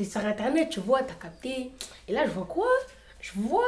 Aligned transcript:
j'étais 0.00 0.10
sur 0.10 0.26
internet, 0.26 0.68
tu 0.70 0.80
vois, 0.80 1.02
t'as 1.02 1.14
capté. 1.14 1.70
Et 2.08 2.12
là, 2.12 2.26
je 2.26 2.30
vois 2.30 2.46
quoi? 2.46 2.66
Je 3.20 3.32
vois, 3.36 3.64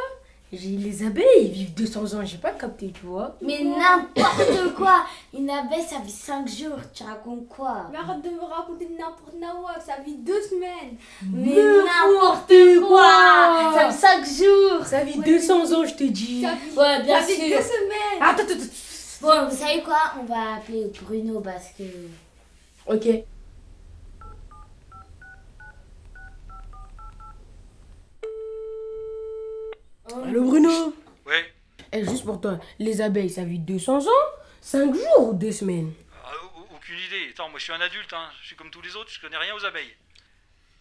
j'ai 0.53 0.71
les 0.71 1.05
abeilles, 1.05 1.25
ils 1.41 1.53
vivent 1.53 1.75
200 1.75 2.15
ans, 2.15 2.25
j'ai 2.25 2.39
pas 2.39 2.53
capté, 2.53 2.91
tu 2.93 3.07
vois. 3.07 3.37
Mais 3.43 3.63
n'importe 3.63 4.75
quoi 4.77 5.05
Une 5.37 5.51
abeille, 5.51 5.83
ça 5.83 5.99
vit 6.05 6.11
5 6.11 6.49
jours. 6.49 6.79
Tu 6.95 7.03
racontes 7.03 7.49
quoi? 7.49 7.89
Mais 7.93 7.99
arrête 7.99 8.23
de 8.23 8.31
me 8.31 8.41
raconter 8.41 8.89
n'importe 8.99 9.35
quoi, 9.61 9.75
ça 9.85 10.01
vit 10.05 10.17
deux 10.17 10.41
semaines. 10.43 10.97
Mais 11.31 11.55
n'importe 11.55 12.53
quoi 12.87 13.73
Ça 13.75 13.89
vit 13.89 13.95
5 13.95 14.25
jours 14.25 14.87
Ça 14.87 15.05
vit 15.05 15.19
200 15.19 15.73
ans, 15.73 15.85
je 15.85 15.95
te 15.95 16.05
dis. 16.05 16.43
Ça 16.43 16.55
vit, 16.55 16.77
Ouais, 16.79 17.03
bien 17.03 17.21
ça 17.21 17.27
vit 17.27 17.35
sûr 17.35 17.45
deux 17.59 17.63
semaines. 17.63 18.21
Attends, 18.23 18.43
attends, 18.43 18.53
attends. 18.55 19.21
Bon, 19.21 19.49
vous 19.49 19.57
savez 19.57 19.83
quoi? 19.83 20.01
On 20.21 20.25
va 20.25 20.55
appeler 20.57 20.91
Bruno 21.01 21.41
parce 21.41 21.69
que... 21.79 21.85
Ok. 22.87 23.25
Allô 30.25 30.45
Bruno 30.45 30.95
Ouais. 31.27 31.53
Eh, 31.93 32.05
juste 32.05 32.25
pour 32.25 32.41
toi, 32.41 32.59
les 32.79 33.01
abeilles, 33.01 33.31
ça 33.31 33.45
vit 33.45 33.59
200 33.59 34.07
ans 34.07 34.11
5 34.61 34.95
jours 34.95 35.29
ou 35.29 35.33
2 35.35 35.53
semaines? 35.53 35.93
Ah, 36.25 36.31
au- 36.57 36.75
aucune 36.77 36.97
idée. 36.97 37.31
Attends, 37.33 37.49
moi 37.49 37.59
je 37.59 37.65
suis 37.65 37.73
un 37.73 37.81
adulte, 37.81 38.13
hein. 38.13 38.29
je 38.41 38.47
suis 38.49 38.57
comme 38.57 38.71
tous 38.71 38.83
les 38.83 38.97
autres, 38.97 39.11
je 39.11 39.21
connais 39.21 39.37
rien 39.37 39.55
aux 39.55 39.65
abeilles. 39.65 39.95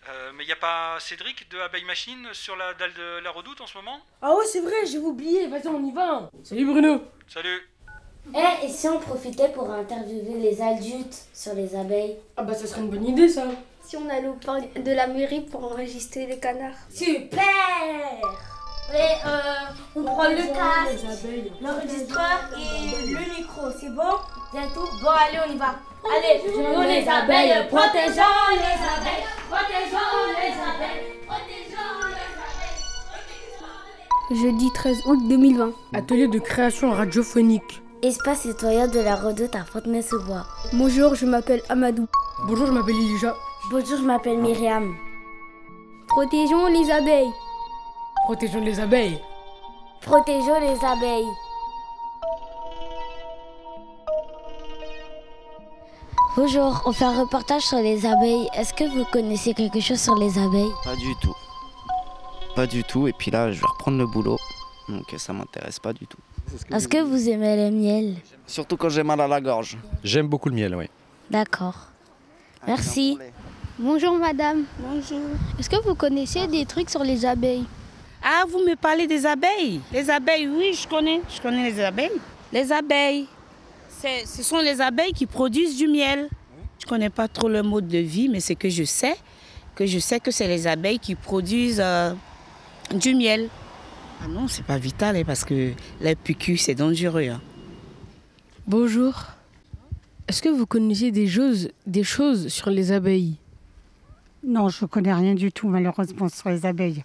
Euh, 0.09 0.31
mais 0.35 0.45
il 0.45 0.51
a 0.51 0.55
pas 0.55 0.97
Cédric 0.99 1.49
de 1.51 1.59
Abeille 1.59 1.83
Machine 1.85 2.27
sur 2.33 2.55
la 2.55 2.73
dalle 2.73 2.93
de 2.93 3.19
la 3.23 3.29
redoute 3.31 3.61
en 3.61 3.67
ce 3.67 3.77
moment? 3.77 3.99
Ah 4.21 4.33
ouais, 4.35 4.45
c'est 4.45 4.61
vrai, 4.61 4.85
j'ai 4.85 4.97
oublié. 4.97 5.47
Vas-y, 5.47 5.67
on 5.67 5.85
y 5.85 5.91
va. 5.91 6.29
Salut 6.43 6.65
Bruno. 6.65 7.03
Salut 7.27 7.69
Eh, 8.35 8.65
et 8.65 8.69
si 8.69 8.87
on 8.87 8.99
profitait 8.99 9.49
pour 9.49 9.69
interviewer 9.69 10.39
les 10.39 10.59
adultes 10.61 11.25
sur 11.33 11.53
les 11.53 11.75
abeilles? 11.75 12.17
Ah 12.37 12.43
bah 12.43 12.53
ça 12.55 12.65
serait 12.65 12.81
une 12.81 12.89
bonne 12.89 13.05
idée 13.05 13.29
ça. 13.29 13.45
Si 13.83 13.95
on 13.97 14.09
allait 14.09 14.27
au 14.27 14.33
parc 14.35 14.73
de 14.81 14.91
la 14.91 15.05
mairie 15.07 15.41
pour 15.41 15.63
enregistrer 15.65 16.25
les 16.25 16.39
canards. 16.39 16.77
Super 16.89 17.35
Et 18.93 18.97
euh, 19.25 19.71
on 19.95 20.03
prend 20.03 20.27
le 20.29 20.43
casque, 20.53 21.05
l'enregistreur 21.61 22.39
et 22.57 23.07
le 23.07 23.19
micro, 23.37 23.61
c'est 23.79 23.89
bon? 23.89 24.17
Bientôt 24.53 24.87
Bon, 25.01 25.09
allez, 25.09 25.39
on 25.47 25.53
y 25.53 25.57
va. 25.57 25.75
Allez, 26.03 26.41
nous 26.45 26.81
les 26.81 27.07
abeilles, 27.07 27.67
protégeons 27.69 28.49
les 28.51 28.79
abeilles, 28.83 29.25
protégeons 29.49 30.25
les 30.27 30.51
abeilles, 30.51 31.19
protégeons 31.25 31.99
les 32.09 32.25
abeilles. 34.35 34.41
Jeudi 34.41 34.69
13 34.73 34.97
août 35.05 35.19
2020. 35.29 35.71
Atelier 35.93 36.27
de 36.27 36.39
création 36.39 36.91
radiophonique. 36.91 37.81
Espace 38.01 38.41
citoyen 38.41 38.87
de 38.87 38.99
la 38.99 39.15
redoute 39.15 39.55
à 39.55 39.63
Fontenay-sous-Bois. 39.63 40.45
Bonjour, 40.73 41.15
je 41.15 41.25
m'appelle 41.25 41.61
Amadou. 41.69 42.07
Bonjour, 42.47 42.65
je 42.65 42.71
m'appelle 42.71 42.95
Elijah. 42.95 43.35
Bonjour, 43.69 43.97
je 43.97 44.03
m'appelle 44.03 44.37
Myriam. 44.39 44.95
Protégeons 46.07 46.67
les 46.67 46.91
abeilles. 46.91 47.31
Protégeons 48.31 48.61
les 48.61 48.79
abeilles. 48.79 49.19
Protégeons 49.99 50.61
les 50.61 50.85
abeilles. 50.85 51.27
Bonjour, 56.37 56.81
on 56.85 56.93
fait 56.93 57.03
un 57.03 57.19
reportage 57.19 57.63
sur 57.63 57.79
les 57.79 58.05
abeilles. 58.05 58.47
Est-ce 58.55 58.73
que 58.73 58.85
vous 58.85 59.03
connaissez 59.11 59.53
quelque 59.53 59.81
chose 59.81 59.99
sur 59.99 60.15
les 60.15 60.39
abeilles? 60.39 60.71
Pas 60.85 60.95
du 60.95 61.13
tout. 61.21 61.35
Pas 62.55 62.67
du 62.67 62.85
tout. 62.85 63.05
Et 63.05 63.11
puis 63.11 63.31
là, 63.31 63.51
je 63.51 63.59
vais 63.59 63.67
reprendre 63.67 63.97
le 63.97 64.07
boulot. 64.07 64.37
Donc 64.87 65.13
ça 65.17 65.33
m'intéresse 65.33 65.79
pas 65.79 65.91
du 65.91 66.07
tout. 66.07 66.19
Est-ce 66.73 66.87
que 66.87 67.01
vous 67.01 67.27
aimez 67.27 67.57
le 67.57 67.75
miel? 67.75 68.15
Surtout 68.47 68.77
quand 68.77 68.87
j'ai 68.87 69.03
mal 69.03 69.19
à 69.19 69.27
la 69.27 69.41
gorge. 69.41 69.77
J'aime 70.05 70.29
beaucoup 70.29 70.47
le 70.47 70.55
miel, 70.55 70.73
oui. 70.73 70.85
D'accord. 71.29 71.75
Merci. 72.65 73.17
Bonjour 73.77 74.17
madame. 74.17 74.63
Bonjour. 74.79 75.19
Est-ce 75.59 75.69
que 75.69 75.83
vous 75.83 75.95
connaissez 75.95 76.47
des 76.47 76.65
trucs 76.65 76.89
sur 76.89 77.03
les 77.03 77.25
abeilles? 77.25 77.65
Ah, 78.23 78.43
vous 78.49 78.59
me 78.59 78.75
parlez 78.75 79.07
des 79.07 79.25
abeilles 79.25 79.81
Les 79.91 80.09
abeilles, 80.09 80.47
oui, 80.47 80.73
je 80.73 80.87
connais. 80.87 81.21
Je 81.33 81.41
connais 81.41 81.71
les 81.71 81.79
abeilles. 81.83 82.11
Les 82.53 82.71
abeilles, 82.71 83.27
c'est- 83.89 84.25
ce 84.25 84.43
sont 84.43 84.59
les 84.59 84.79
abeilles 84.81 85.13
qui 85.13 85.25
produisent 85.25 85.77
du 85.77 85.87
miel. 85.87 86.29
Je 86.79 86.85
connais 86.85 87.09
pas 87.09 87.27
trop 87.27 87.47
le 87.49 87.63
mode 87.63 87.87
de 87.87 87.97
vie, 87.99 88.29
mais 88.29 88.39
c'est 88.39 88.55
que 88.55 88.69
je 88.69 88.83
sais 88.83 89.15
que 89.75 89.85
je 89.85 89.99
sais 89.99 90.19
que 90.19 90.31
c'est 90.31 90.47
les 90.47 90.67
abeilles 90.67 90.99
qui 90.99 91.15
produisent 91.15 91.79
euh, 91.83 92.13
du 92.93 93.15
miel. 93.15 93.47
Ah 94.23 94.27
non, 94.27 94.47
c'est 94.47 94.65
pas 94.65 94.77
vital 94.77 95.15
hein, 95.15 95.23
parce 95.25 95.43
que 95.45 95.71
les 96.01 96.15
PQ, 96.15 96.57
c'est 96.57 96.75
dangereux. 96.75 97.27
hein. 97.29 97.41
Bonjour. 98.67 99.13
Est-ce 100.27 100.41
que 100.41 100.49
vous 100.49 100.65
connaissez 100.67 101.11
des 101.11 101.27
choses, 101.27 101.69
des 101.87 102.03
choses 102.03 102.49
sur 102.49 102.69
les 102.69 102.91
abeilles? 102.91 103.35
Non, 104.43 104.69
je 104.69 104.83
ne 104.85 104.87
connais 104.87 105.13
rien 105.13 105.33
du 105.33 105.51
tout, 105.51 105.67
malheureusement, 105.67 106.29
sur 106.29 106.49
les 106.49 106.65
abeilles. 106.65 107.03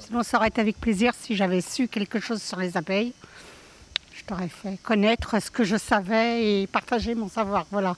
Sinon, 0.00 0.22
ça 0.22 0.38
aurait 0.38 0.48
été 0.48 0.60
avec 0.60 0.80
plaisir 0.80 1.12
si 1.14 1.36
j'avais 1.36 1.60
su 1.60 1.86
quelque 1.86 2.20
chose 2.20 2.42
sur 2.42 2.58
les 2.58 2.76
abeilles. 2.76 3.12
Je 4.14 4.24
t'aurais 4.24 4.48
fait 4.48 4.78
connaître 4.82 5.40
ce 5.40 5.50
que 5.50 5.62
je 5.62 5.76
savais 5.76 6.62
et 6.62 6.66
partager 6.66 7.14
mon 7.14 7.28
savoir. 7.28 7.66
Voilà. 7.70 7.96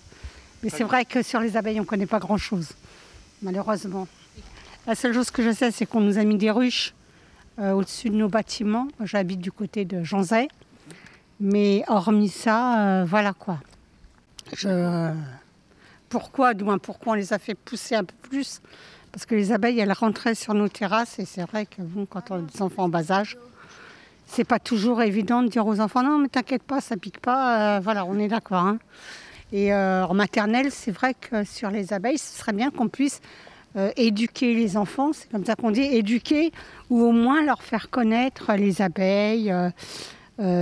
Mais 0.62 0.68
c'est 0.68 0.84
vrai 0.84 1.04
que 1.04 1.22
sur 1.22 1.40
les 1.40 1.56
abeilles, 1.56 1.78
on 1.78 1.84
ne 1.84 1.88
connaît 1.88 2.06
pas 2.06 2.18
grand-chose, 2.18 2.70
malheureusement. 3.40 4.06
La 4.86 4.94
seule 4.94 5.14
chose 5.14 5.30
que 5.30 5.42
je 5.42 5.52
sais, 5.52 5.70
c'est 5.70 5.86
qu'on 5.86 6.00
nous 6.00 6.18
a 6.18 6.24
mis 6.24 6.36
des 6.36 6.50
ruches 6.50 6.92
euh, 7.58 7.72
au-dessus 7.72 8.10
de 8.10 8.16
nos 8.16 8.28
bâtiments. 8.28 8.88
J'habite 9.04 9.40
du 9.40 9.52
côté 9.52 9.84
de 9.84 10.02
Janzay. 10.02 10.48
Mais 11.40 11.84
hormis 11.88 12.28
ça, 12.28 13.00
euh, 13.00 13.04
voilà 13.04 13.32
quoi. 13.32 13.58
Je, 14.56 15.12
pourquoi, 16.08 16.54
du 16.54 16.64
moins 16.64 16.78
pourquoi 16.78 17.12
on 17.12 17.16
les 17.16 17.32
a 17.32 17.38
fait 17.38 17.54
pousser 17.54 17.94
un 17.94 18.04
peu 18.04 18.14
plus 18.22 18.60
Parce 19.12 19.26
que 19.26 19.34
les 19.34 19.52
abeilles, 19.52 19.78
elles 19.78 19.92
rentraient 19.92 20.34
sur 20.34 20.54
nos 20.54 20.68
terrasses 20.68 21.18
et 21.18 21.26
c'est 21.26 21.42
vrai 21.42 21.66
que 21.66 21.82
bon, 21.82 22.06
quand 22.06 22.30
on 22.30 22.36
a 22.36 22.40
des 22.40 22.62
enfants 22.62 22.84
en 22.84 22.88
bas 22.88 23.12
âge, 23.12 23.36
c'est 24.26 24.44
pas 24.44 24.58
toujours 24.58 25.02
évident 25.02 25.42
de 25.42 25.48
dire 25.48 25.66
aux 25.66 25.80
enfants 25.80 26.02
non 26.02 26.18
mais 26.18 26.28
t'inquiète 26.28 26.62
pas, 26.62 26.80
ça 26.80 26.96
pique 26.96 27.20
pas. 27.20 27.76
euh, 27.76 27.80
voilà, 27.80 28.06
on 28.06 28.18
est 28.18 28.28
d'accord. 28.28 28.64
hein. 28.64 28.78
Et 29.52 29.74
euh, 29.74 30.06
en 30.06 30.14
maternelle, 30.14 30.70
c'est 30.70 30.90
vrai 30.92 31.12
que 31.12 31.44
sur 31.44 31.70
les 31.70 31.92
abeilles, 31.92 32.16
ce 32.16 32.38
serait 32.38 32.54
bien 32.54 32.70
qu'on 32.70 32.88
puisse 32.88 33.20
euh, 33.76 33.90
éduquer 33.96 34.54
les 34.54 34.78
enfants, 34.78 35.12
c'est 35.12 35.30
comme 35.30 35.44
ça 35.44 35.56
qu'on 35.56 35.70
dit, 35.70 35.82
éduquer 35.82 36.50
ou 36.88 37.02
au 37.02 37.12
moins 37.12 37.44
leur 37.44 37.62
faire 37.62 37.90
connaître 37.90 38.54
les 38.54 38.80
abeilles. 38.80 39.52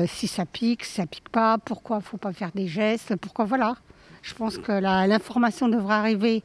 si 0.09 0.27
ça 0.27 0.45
pique, 0.45 0.85
si 0.85 0.95
ça 0.95 1.07
pique 1.07 1.29
pas, 1.29 1.59
pourquoi 1.59 1.99
il 1.99 2.05
faut 2.05 2.17
pas 2.17 2.33
faire 2.33 2.51
des 2.53 2.67
gestes, 2.67 3.15
pourquoi 3.15 3.45
voilà. 3.45 3.77
Je 4.23 4.35
pense 4.35 4.59
que 4.59 4.73
l'information 4.73 5.69
devrait 5.69 5.95
arriver 5.95 6.43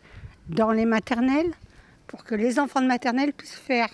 dans 0.50 0.72
les 0.72 0.86
maternelles 0.86 1.52
pour 2.16 2.24
que 2.24 2.36
les 2.36 2.59
enfants 2.59 2.81
de 2.81 2.88
maternelle 2.88 3.34
puissent 3.34 3.56
faire. 3.56 3.90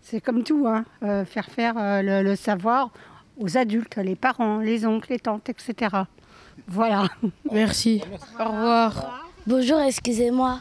C'est 0.00 0.20
comme 0.20 0.44
tout, 0.44 0.66
hein, 0.68 0.84
euh, 1.02 1.24
faire 1.24 1.46
faire 1.46 1.74
euh, 1.76 2.02
le, 2.02 2.22
le 2.22 2.36
savoir 2.36 2.90
aux 3.36 3.56
adultes, 3.56 3.96
les 3.96 4.14
parents, 4.14 4.58
les 4.58 4.86
oncles, 4.86 5.12
les 5.12 5.18
tantes, 5.18 5.48
etc. 5.48 5.96
Voilà. 6.68 7.08
Merci. 7.52 8.00
Au 8.38 8.44
revoir. 8.44 9.28
Bonjour, 9.46 9.80
excusez-moi. 9.80 10.60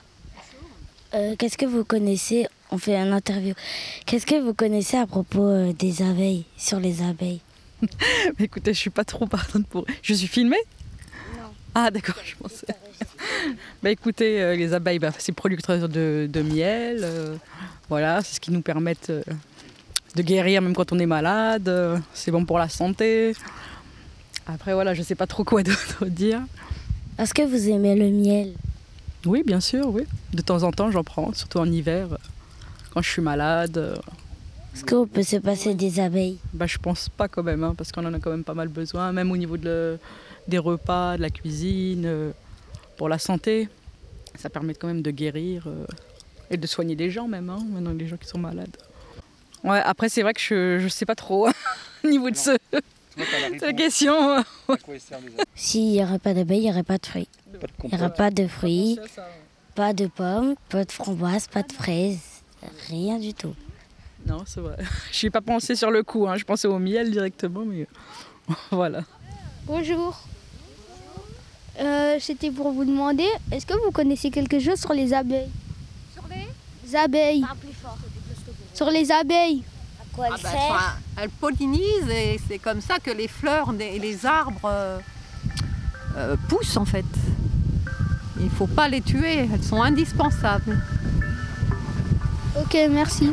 Euh, 1.13 1.35
Qu'est-ce 1.37 1.57
que 1.57 1.67
vous 1.67 1.85
connaissez? 1.85 2.47
On 2.71 2.79
fait 2.79 2.95
une 2.97 3.13
interview. 3.13 3.53
Qu'est-ce 4.07 4.25
que 4.25 4.41
vous 4.41 4.55
connaissez 4.55 4.97
à 4.97 5.05
propos 5.05 5.45
euh, 5.45 5.73
des 5.73 6.01
abeilles, 6.01 6.45
sur 6.57 6.79
les 6.79 7.03
abeilles? 7.03 7.41
Écoutez, 8.39 8.73
je 8.73 8.79
suis 8.79 8.89
pas 8.89 9.05
trop 9.05 9.27
partante 9.27 9.67
pour. 9.67 9.85
Je 10.01 10.15
suis 10.15 10.27
filmée. 10.27 10.57
Ah 11.79 11.91
d'accord, 11.91 12.15
je 12.25 12.35
pensais. 12.35 12.65
bah 13.83 13.91
écoutez, 13.91 14.41
euh, 14.41 14.55
les 14.55 14.73
abeilles, 14.73 14.97
bah, 14.97 15.11
c'est 15.19 15.31
producteurs 15.31 15.87
de, 15.87 16.27
de 16.27 16.41
miel. 16.41 17.01
euh, 17.03 17.35
voilà, 17.87 18.23
c'est 18.23 18.33
ce 18.37 18.39
qui 18.39 18.49
nous 18.49 18.61
permet 18.63 18.95
euh, 19.11 19.21
de 20.15 20.21
guérir 20.23 20.63
même 20.63 20.73
quand 20.73 20.91
on 20.91 20.97
est 20.97 21.05
malade. 21.05 21.69
euh, 21.69 21.99
c'est 22.15 22.31
bon 22.31 22.45
pour 22.45 22.57
la 22.57 22.67
santé. 22.67 23.33
Après 24.47 24.73
voilà, 24.73 24.95
je 24.95 25.03
sais 25.03 25.13
pas 25.13 25.27
trop 25.27 25.43
quoi 25.43 25.61
d'autre 25.69 26.05
dire. 26.07 26.41
Est-ce 27.19 27.31
que 27.35 27.43
vous 27.43 27.69
aimez 27.69 27.95
le 27.95 28.09
miel? 28.09 28.53
Oui, 29.27 29.43
bien 29.45 29.59
sûr, 29.59 29.87
oui. 29.89 30.01
De 30.33 30.41
temps 30.41 30.63
en 30.63 30.71
temps, 30.71 30.89
j'en 30.89 31.03
prends, 31.03 31.31
surtout 31.33 31.59
en 31.59 31.71
hiver, 31.71 32.07
euh, 32.13 32.17
quand 32.91 33.03
je 33.03 33.09
suis 33.11 33.21
malade. 33.21 33.77
euh, 33.77 33.95
Est-ce 34.73 34.83
qu'on 34.83 35.05
peut 35.05 35.21
se 35.21 35.35
passer 35.35 35.75
des 35.75 35.99
abeilles? 35.99 36.39
Bah, 36.53 36.65
je 36.65 36.79
pense 36.79 37.07
pas 37.09 37.27
quand 37.27 37.43
même, 37.43 37.63
hein, 37.63 37.75
parce 37.77 37.91
qu'on 37.91 38.03
en 38.05 38.13
a 38.15 38.19
quand 38.19 38.31
même 38.31 38.43
pas 38.43 38.55
mal 38.55 38.67
besoin, 38.67 39.11
même 39.11 39.31
au 39.31 39.37
niveau 39.37 39.57
de 39.57 39.65
le- 39.65 39.99
des 40.47 40.57
repas, 40.57 41.17
de 41.17 41.21
la 41.21 41.29
cuisine, 41.29 42.05
euh, 42.05 42.31
pour 42.97 43.09
la 43.09 43.19
santé. 43.19 43.69
Ça 44.35 44.49
permet 44.49 44.73
quand 44.73 44.87
même 44.87 45.01
de 45.01 45.11
guérir 45.11 45.63
euh, 45.67 45.85
et 46.49 46.57
de 46.57 46.67
soigner 46.67 46.95
des 46.95 47.09
gens 47.09 47.27
même, 47.27 47.49
hein, 47.49 47.59
maintenant 47.69 47.93
les 47.93 48.07
gens 48.07 48.17
qui 48.17 48.27
sont 48.27 48.37
malades. 48.39 48.75
Ouais, 49.63 49.79
après 49.79 50.09
c'est 50.09 50.21
vrai 50.21 50.33
que 50.33 50.39
je, 50.39 50.79
je 50.79 50.87
sais 50.87 51.05
pas 51.05 51.15
trop 51.15 51.47
au 52.03 52.07
niveau 52.07 52.29
de 52.29 52.35
ce, 52.35 52.51
cette 53.59 53.75
question. 53.75 54.43
S'il 55.55 55.91
n'y 55.91 56.03
aurait 56.03 56.19
pas 56.19 56.33
d'abeilles, 56.33 56.59
il 56.59 56.65
n'y 56.65 56.71
aurait 56.71 56.83
pas 56.83 56.97
de 56.97 57.05
fruits. 57.05 57.27
Il 57.83 57.89
n'y 57.89 57.97
aurait 57.97 58.13
pas 58.13 58.29
de 58.29 58.47
fruits, 58.47 58.99
pas 59.75 59.93
de 59.93 60.07
pommes, 60.07 60.55
pas 60.69 60.85
de 60.85 60.91
framboises, 60.91 61.47
pas 61.47 61.63
de 61.63 61.71
fraises, 61.71 62.43
rien 62.89 63.17
du 63.17 63.33
tout. 63.33 63.55
Non, 64.25 64.43
c'est 64.45 64.59
vrai. 64.61 64.75
Je 65.11 65.25
n'ai 65.25 65.31
pas 65.31 65.41
pensé 65.41 65.75
sur 65.75 65.89
le 65.89 66.03
coup, 66.03 66.27
hein, 66.27 66.35
je 66.35 66.43
pensais 66.43 66.67
au 66.67 66.79
miel 66.79 67.11
directement, 67.11 67.63
mais 67.65 67.87
voilà. 68.71 69.03
Bonjour. 69.65 70.21
Euh, 71.79 72.17
C'était 72.19 72.51
pour 72.51 72.71
vous 72.71 72.85
demander, 72.85 73.27
est-ce 73.51 73.65
que 73.65 73.73
vous 73.85 73.91
connaissez 73.91 74.31
quelque 74.31 74.59
chose 74.59 74.79
sur 74.79 74.93
les 74.93 75.13
abeilles? 75.13 75.49
Sur 76.13 76.23
les? 76.29 76.47
Les 76.87 76.95
abeilles. 76.95 77.45
Sur 78.73 78.89
les 78.89 79.11
abeilles. 79.11 79.63
À 80.01 80.15
quoi 80.15 80.25
elle 80.27 80.33
Ah 80.35 80.39
bah, 80.41 80.49
sert 80.49 80.59
enfin, 80.59 80.93
elles 81.21 81.29
pollinisent 81.29 82.09
et 82.09 82.39
c'est 82.47 82.59
comme 82.59 82.81
ça 82.81 82.97
que 82.99 83.11
les 83.11 83.27
fleurs 83.27 83.71
et 83.79 83.99
les 83.99 84.25
arbres 84.25 84.59
euh, 84.65 84.97
euh, 86.17 86.35
poussent 86.47 86.77
en 86.77 86.85
fait. 86.85 87.05
Il 88.39 88.45
ne 88.45 88.49
faut 88.49 88.67
pas 88.67 88.87
les 88.87 89.01
tuer, 89.01 89.47
elles 89.51 89.63
sont 89.63 89.81
indispensables. 89.81 90.79
Ok, 92.59 92.75
merci. 92.91 93.31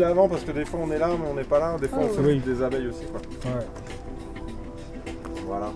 Avant 0.00 0.28
parce 0.28 0.42
que 0.44 0.52
des 0.52 0.64
fois 0.64 0.80
on 0.82 0.90
est 0.90 0.98
là 0.98 1.08
mais 1.08 1.26
on 1.30 1.34
n'est 1.34 1.44
pas 1.44 1.58
là, 1.58 1.76
des 1.80 1.88
fois 1.88 2.00
on 2.02 2.14
s'occupe 2.14 2.44
des 2.44 2.62
abeilles 2.62 2.86
aussi 2.88 3.04
quoi. 3.06 3.20
Ouais. 3.50 3.66
Voilà. 5.46 5.66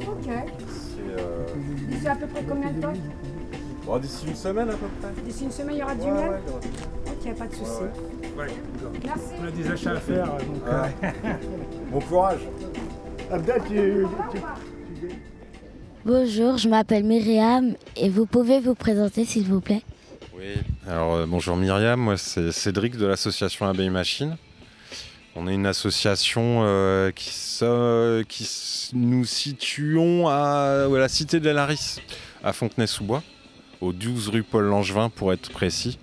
Ok. 0.00 0.24
C'est 0.26 1.20
euh... 1.20 1.44
D'ici 1.90 2.08
à 2.08 2.14
peu 2.14 2.26
près 2.26 2.42
combien 2.48 2.70
de 2.70 2.80
temps? 2.80 2.92
Bon, 3.84 3.98
d'ici 3.98 4.26
une 4.28 4.34
semaine 4.36 4.68
à 4.70 4.72
peu 4.74 4.86
près. 5.00 5.10
D'ici 5.24 5.44
une 5.44 5.50
semaine, 5.50 5.76
il 5.76 5.78
y 5.80 5.82
aura 5.82 5.94
du 5.94 6.02
Ouais, 6.02 6.12
miel? 6.12 6.30
ouais, 6.30 6.36
il 6.46 6.48
y 6.48 6.52
aura- 6.52 6.60
Ok, 7.32 7.38
pas 7.38 7.46
de 7.46 7.54
souci. 7.54 7.70
Ouais, 7.82 8.44
Ouais, 8.44 8.52
Merci. 9.04 9.22
on 9.42 9.46
a 9.46 9.50
des 9.50 9.70
achats 9.70 9.90
à 9.92 9.96
faire. 9.96 10.26
Donc, 10.26 10.40
Ouais. 10.66 11.12
Bon 11.92 12.00
courage. 12.00 12.40
Bonjour, 16.04 16.56
je 16.58 16.68
m'appelle 16.68 17.04
Myriam 17.04 17.74
et 17.96 18.08
vous 18.08 18.26
pouvez 18.26 18.60
vous 18.60 18.74
présenter 18.74 19.24
s'il 19.24 19.44
vous 19.46 19.60
plaît? 19.60 19.82
Oui, 20.38 20.54
alors 20.86 21.14
euh, 21.14 21.26
bonjour 21.26 21.56
Myriam, 21.56 21.98
moi 21.98 22.16
c'est 22.16 22.52
Cédric 22.52 22.96
de 22.96 23.06
l'association 23.06 23.66
Abeille 23.66 23.90
Machine. 23.90 24.36
On 25.34 25.48
est 25.48 25.54
une 25.54 25.66
association 25.66 26.60
euh, 26.62 27.10
qui, 27.10 28.90
nous 28.92 29.24
situons 29.24 30.28
à, 30.28 30.86
la 30.88 31.08
cité 31.08 31.40
de 31.40 31.46
la 31.46 31.54
Larisse, 31.54 32.00
à 32.44 32.52
Fontenay-sous-Bois, 32.52 33.24
au 33.80 33.92
12 33.92 34.28
rue 34.28 34.44
Paul 34.44 34.66
Langevin 34.66 35.10
pour 35.10 35.32
être 35.32 35.50
précis. 35.50 35.98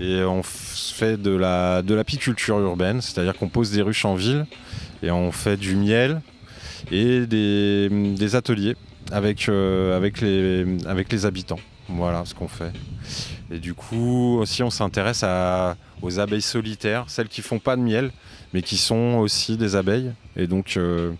Et 0.00 0.22
on 0.22 0.42
fait 0.42 1.20
de 1.20 1.32
la 1.32 1.82
l'apiculture 1.86 2.58
urbaine, 2.58 3.02
c'est-à-dire 3.02 3.36
qu'on 3.36 3.50
pose 3.50 3.70
des 3.70 3.82
ruches 3.82 4.06
en 4.06 4.14
ville 4.14 4.46
et 5.02 5.10
on 5.10 5.30
fait 5.30 5.58
du 5.58 5.76
miel 5.76 6.22
et 6.90 7.26
des, 7.26 8.34
ateliers 8.34 8.76
avec, 9.10 9.50
euh, 9.50 9.94
avec, 9.94 10.22
les, 10.22 10.64
avec 10.86 11.12
les 11.12 11.26
habitants. 11.26 11.60
Voilà 11.88 12.24
ce 12.24 12.34
qu'on 12.34 12.48
fait. 12.48 12.72
Et 13.52 13.58
du 13.58 13.74
coup, 13.74 14.38
aussi, 14.40 14.62
on 14.62 14.70
s'intéresse 14.70 15.24
aux 16.00 16.18
abeilles 16.18 16.40
solitaires, 16.40 17.04
celles 17.08 17.28
qui 17.28 17.42
font 17.42 17.58
pas 17.58 17.76
de 17.76 17.82
miel, 17.82 18.10
mais 18.54 18.62
qui 18.62 18.78
sont 18.78 19.18
aussi 19.18 19.58
des 19.58 19.76
abeilles. 19.76 20.10
Et 20.36 20.46
donc, 20.46 20.78
euh, 20.78 21.12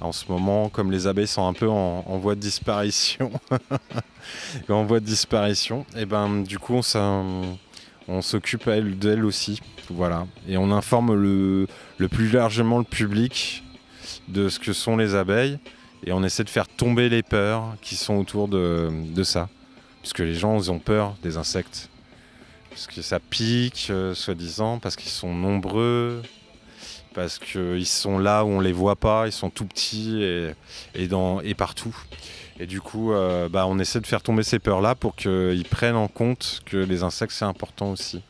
en 0.00 0.12
ce 0.12 0.30
moment, 0.30 0.68
comme 0.68 0.92
les 0.92 1.08
abeilles 1.08 1.26
sont 1.26 1.44
un 1.48 1.52
peu 1.52 1.68
en, 1.68 2.18
voie 2.18 2.36
de 2.36 2.40
disparition, 2.40 3.32
en 4.68 4.84
voie 4.84 5.00
de 5.00 5.04
disparition, 5.04 5.84
et 5.96 6.06
ben, 6.06 6.44
du 6.44 6.60
coup, 6.60 6.80
on, 8.06 8.22
s'occupe 8.22 8.70
d'elles 8.70 9.24
aussi. 9.24 9.60
Voilà. 9.90 10.28
Et 10.46 10.56
on 10.56 10.70
informe 10.70 11.14
le, 11.14 11.66
plus 12.08 12.30
largement 12.30 12.78
le 12.78 12.84
public 12.84 13.64
de 14.28 14.48
ce 14.48 14.60
que 14.60 14.72
sont 14.72 14.96
les 14.96 15.16
abeilles. 15.16 15.58
Et 16.06 16.12
on 16.12 16.22
essaie 16.22 16.44
de 16.44 16.50
faire 16.50 16.68
tomber 16.68 17.08
les 17.08 17.24
peurs 17.24 17.74
qui 17.80 17.96
sont 17.96 18.14
autour 18.14 18.46
de 18.46 19.22
ça. 19.24 19.48
Puisque 20.04 20.18
les 20.18 20.34
gens 20.34 20.58
ils 20.58 20.70
ont 20.70 20.78
peur 20.78 21.14
des 21.22 21.38
insectes. 21.38 21.88
Parce 22.68 22.86
que 22.88 23.00
ça 23.00 23.20
pique, 23.20 23.86
euh, 23.88 24.12
soi-disant, 24.14 24.78
parce 24.78 24.96
qu'ils 24.96 25.08
sont 25.08 25.32
nombreux, 25.32 26.20
parce 27.14 27.38
qu'ils 27.38 27.86
sont 27.86 28.18
là 28.18 28.44
où 28.44 28.48
on 28.48 28.60
les 28.60 28.72
voit 28.72 28.96
pas, 28.96 29.24
ils 29.24 29.32
sont 29.32 29.48
tout 29.48 29.64
petits 29.64 30.22
et, 30.22 30.50
et, 30.94 31.08
dans, 31.08 31.40
et 31.40 31.54
partout. 31.54 31.96
Et 32.60 32.66
du 32.66 32.82
coup, 32.82 33.14
euh, 33.14 33.48
bah, 33.48 33.66
on 33.66 33.78
essaie 33.78 34.00
de 34.00 34.06
faire 34.06 34.20
tomber 34.20 34.42
ces 34.42 34.58
peurs-là 34.58 34.94
pour 34.94 35.16
qu'ils 35.16 35.64
prennent 35.70 35.96
en 35.96 36.08
compte 36.08 36.60
que 36.66 36.76
les 36.76 37.02
insectes, 37.02 37.32
c'est 37.32 37.46
important 37.46 37.92
aussi. 37.92 38.20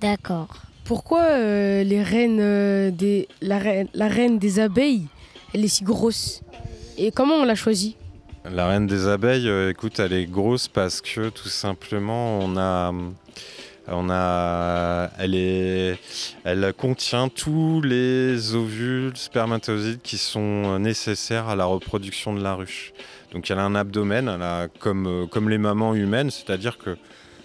D'accord. 0.00 0.48
Pourquoi 0.84 1.22
euh, 1.22 1.84
les 1.84 2.02
reines, 2.02 2.40
euh, 2.40 2.90
des, 2.90 3.28
la, 3.40 3.58
reine, 3.58 3.88
la 3.94 4.08
reine 4.08 4.40
des 4.40 4.58
abeilles, 4.58 5.06
elle 5.54 5.64
est 5.64 5.68
si 5.68 5.84
grosse? 5.84 6.42
Et 6.98 7.12
comment 7.12 7.36
on 7.36 7.44
l'a 7.44 7.54
choisie? 7.54 7.96
La 8.50 8.68
reine 8.68 8.86
des 8.86 9.08
abeilles, 9.08 9.48
euh, 9.48 9.70
écoute, 9.70 9.98
elle 9.98 10.12
est 10.12 10.26
grosse 10.26 10.68
parce 10.68 11.00
que 11.00 11.30
tout 11.30 11.48
simplement, 11.48 12.40
on 12.40 12.58
a, 12.58 12.92
on 13.88 14.10
a, 14.10 15.10
elle 15.18 15.34
est, 15.34 15.98
elle 16.44 16.74
contient 16.76 17.28
tous 17.30 17.80
les 17.80 18.54
ovules 18.54 19.16
spermatozoïdes 19.16 20.02
qui 20.02 20.18
sont 20.18 20.78
nécessaires 20.78 21.48
à 21.48 21.56
la 21.56 21.64
reproduction 21.64 22.34
de 22.34 22.42
la 22.42 22.54
ruche. 22.54 22.92
Donc 23.32 23.50
elle 23.50 23.58
a 23.58 23.64
un 23.64 23.74
abdomen, 23.74 24.28
elle 24.28 24.42
a 24.42 24.68
comme, 24.78 25.06
euh, 25.06 25.26
comme 25.26 25.48
les 25.48 25.58
mamans 25.58 25.94
humaines, 25.94 26.30
c'est-à-dire 26.30 26.76
que 26.76 26.96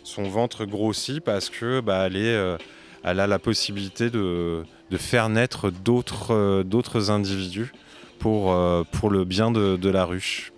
son 0.03 0.23
ventre 0.23 0.65
grossit 0.65 1.21
parce 1.21 1.49
que 1.49 1.79
bah, 1.79 2.07
elle, 2.07 2.17
est, 2.17 2.35
euh, 2.35 2.57
elle 3.03 3.21
a 3.21 3.27
la 3.27 3.39
possibilité 3.39 4.09
de, 4.09 4.63
de 4.91 4.97
faire 4.97 5.29
naître 5.29 5.71
d'autres 5.71 6.33
euh, 6.33 7.09
individus 7.09 7.71
pour, 8.19 8.51
euh, 8.51 8.83
pour 8.91 9.09
le 9.09 9.23
bien 9.23 9.49
de, 9.49 9.77
de 9.77 9.89
la 9.89 10.03
ruche. 10.03 10.51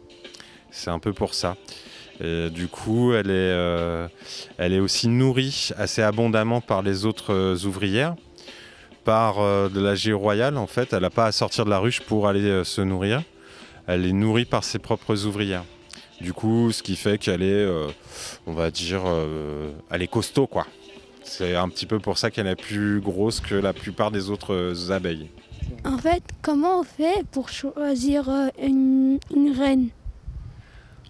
C'est 0.72 0.90
un 0.90 1.00
peu 1.00 1.14
pour 1.14 1.34
ça. 1.34 1.56
Du 2.22 2.68
coup, 2.68 3.14
elle 3.14 3.32
est, 3.32 3.54
euh, 3.54 4.08
elle 4.58 4.74
est 4.74 4.80
aussi 4.80 5.08
nourrie 5.08 5.70
assez 5.78 6.04
abondamment 6.04 6.62
par 6.62 6.84
les 6.84 7.06
autres 7.06 7.34
euh, 7.34 7.58
ouvrières. 7.66 8.16
Par 9.04 9.40
euh, 9.40 9.70
de 9.70 9.82
la 9.82 9.96
géo 9.96 10.20
royale, 10.20 10.58
en 10.58 10.68
fait, 10.68 10.94
elle 10.94 11.02
n'a 11.02 11.10
pas 11.10 11.26
à 11.26 11.32
sortir 11.32 11.66
de 11.66 11.72
la 11.72 11.80
ruche 11.80 12.02
pour 12.02 12.28
aller 12.28 12.64
se 12.64 12.82
nourrir. 12.82 13.24
Elle 13.88 14.06
est 14.06 14.14
nourrie 14.14 14.46
par 14.46 14.64
ses 14.64 14.78
propres 14.78 15.26
ouvrières. 15.26 15.64
Du 16.20 16.34
coup, 16.34 16.72
ce 16.72 16.84
qui 16.84 16.96
fait 16.96 17.18
qu'elle 17.18 17.42
est, 17.42 17.68
on 18.46 18.54
va 18.54 18.70
dire, 18.70 19.02
elle 19.90 20.04
est 20.04 20.08
costaud, 20.08 20.46
quoi. 20.46 20.68
C'est 21.24 21.56
un 21.56 21.68
petit 21.68 21.88
peu 21.88 21.98
pour 21.98 22.20
ça 22.20 22.30
qu'elle 22.30 22.46
est 22.46 22.56
plus 22.56 23.00
grosse 23.02 23.40
que 23.40 23.56
la 23.56 23.74
plupart 23.74 24.12
des 24.12 24.30
autres 24.30 24.92
abeilles. 24.92 25.30
En 25.84 25.98
fait, 25.98 26.22
comment 26.44 26.82
on 26.82 26.84
fait 26.84 27.26
pour 27.32 27.50
choisir 27.50 28.30
une 28.62 29.20
reine? 29.58 29.90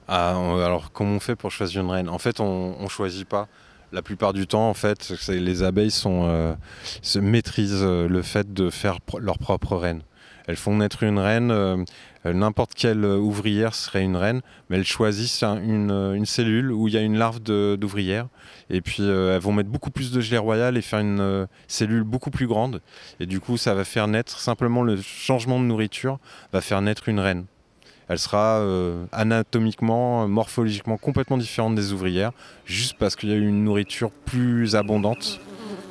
Ah, 0.07 0.35
alors 0.65 0.91
comment 0.91 1.15
on 1.15 1.19
fait 1.19 1.35
pour 1.35 1.51
choisir 1.51 1.81
une 1.81 1.89
reine? 1.89 2.09
En 2.09 2.17
fait, 2.17 2.39
on, 2.39 2.75
on 2.79 2.87
choisit 2.89 3.27
pas. 3.27 3.47
La 3.93 4.01
plupart 4.01 4.33
du 4.33 4.47
temps, 4.47 4.69
en 4.69 4.73
fait, 4.73 5.13
les 5.29 5.63
abeilles 5.63 5.93
euh, 6.05 6.55
se 7.01 7.19
maîtrisent 7.19 7.81
euh, 7.83 8.07
le 8.07 8.21
fait 8.21 8.53
de 8.53 8.69
faire 8.69 8.99
leur 9.19 9.37
propre 9.37 9.75
reine. 9.75 10.01
Elles 10.47 10.55
font 10.55 10.77
naître 10.77 11.03
une 11.03 11.19
reine. 11.19 11.51
euh, 11.51 11.83
N'importe 12.23 12.73
quelle 12.75 13.03
ouvrière 13.03 13.73
serait 13.73 14.03
une 14.03 14.15
reine, 14.15 14.41
mais 14.69 14.77
elles 14.77 14.85
choisissent 14.85 15.41
un- 15.43 15.59
une, 15.61 16.25
cellule 16.25 16.71
où 16.71 16.87
il 16.87 16.93
y 16.93 16.97
a 16.97 17.01
une 17.01 17.17
larve 17.17 17.39
d'ouvrière. 17.41 18.27
Et 18.69 18.81
puis 18.81 19.01
elles 19.03 19.39
vont 19.39 19.53
mettre 19.53 19.69
beaucoup 19.69 19.89
plus 19.89 20.11
de 20.11 20.21
gelée 20.21 20.37
royale 20.37 20.77
et 20.77 20.81
faire 20.83 20.99
une 20.99 21.47
cellule 21.67 22.03
beaucoup 22.03 22.29
plus 22.29 22.45
grande. 22.45 22.79
Et 23.19 23.25
du 23.25 23.39
coup, 23.39 23.57
ça 23.57 23.73
va 23.73 23.83
faire 23.85 24.07
naître 24.07 24.39
simplement 24.39 24.83
le 24.83 25.01
changement 25.01 25.59
de 25.59 25.65
nourriture 25.65 26.19
va 26.53 26.61
faire 26.61 26.81
naître 26.83 27.09
une 27.09 27.19
reine. 27.19 27.45
Elle 28.11 28.19
sera 28.19 28.59
euh, 28.59 29.05
anatomiquement, 29.13 30.27
morphologiquement 30.27 30.97
complètement 30.97 31.37
différente 31.37 31.75
des 31.75 31.93
ouvrières, 31.93 32.33
juste 32.65 32.97
parce 32.99 33.15
qu'il 33.15 33.29
y 33.29 33.31
a 33.31 33.37
eu 33.37 33.47
une 33.47 33.63
nourriture 33.63 34.11
plus 34.11 34.75
abondante. 34.75 35.39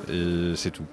Et 0.07 0.53
c'est 0.55 0.69
tout. 0.69 0.85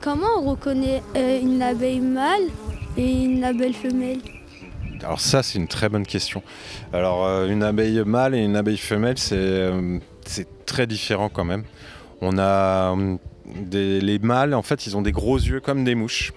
Comment 0.00 0.38
on 0.38 0.52
reconnaît 0.52 1.02
euh, 1.16 1.38
une 1.42 1.60
abeille 1.60 2.00
mâle 2.00 2.48
et 2.96 3.24
une 3.24 3.44
abeille 3.44 3.74
femelle? 3.74 4.20
Alors 5.02 5.20
ça, 5.20 5.42
c'est 5.42 5.58
une 5.58 5.68
très 5.68 5.90
bonne 5.90 6.06
question. 6.06 6.42
Alors 6.94 7.26
euh, 7.26 7.46
une 7.46 7.62
abeille 7.62 8.02
mâle 8.06 8.36
et 8.36 8.42
une 8.42 8.56
abeille 8.56 8.78
femelle, 8.78 9.18
c'est 9.18 10.64
très 10.64 10.86
différent 10.86 11.28
quand 11.28 11.44
même. 11.44 11.64
On 12.22 12.38
a 12.38 12.96
des, 13.54 14.00
les 14.00 14.18
mâles, 14.18 14.54
en 14.54 14.62
fait, 14.62 14.86
ils 14.86 14.96
ont 14.96 15.02
des 15.02 15.12
gros 15.12 15.36
yeux 15.36 15.60
comme 15.60 15.84
des 15.84 15.94
mouches. 15.94 16.32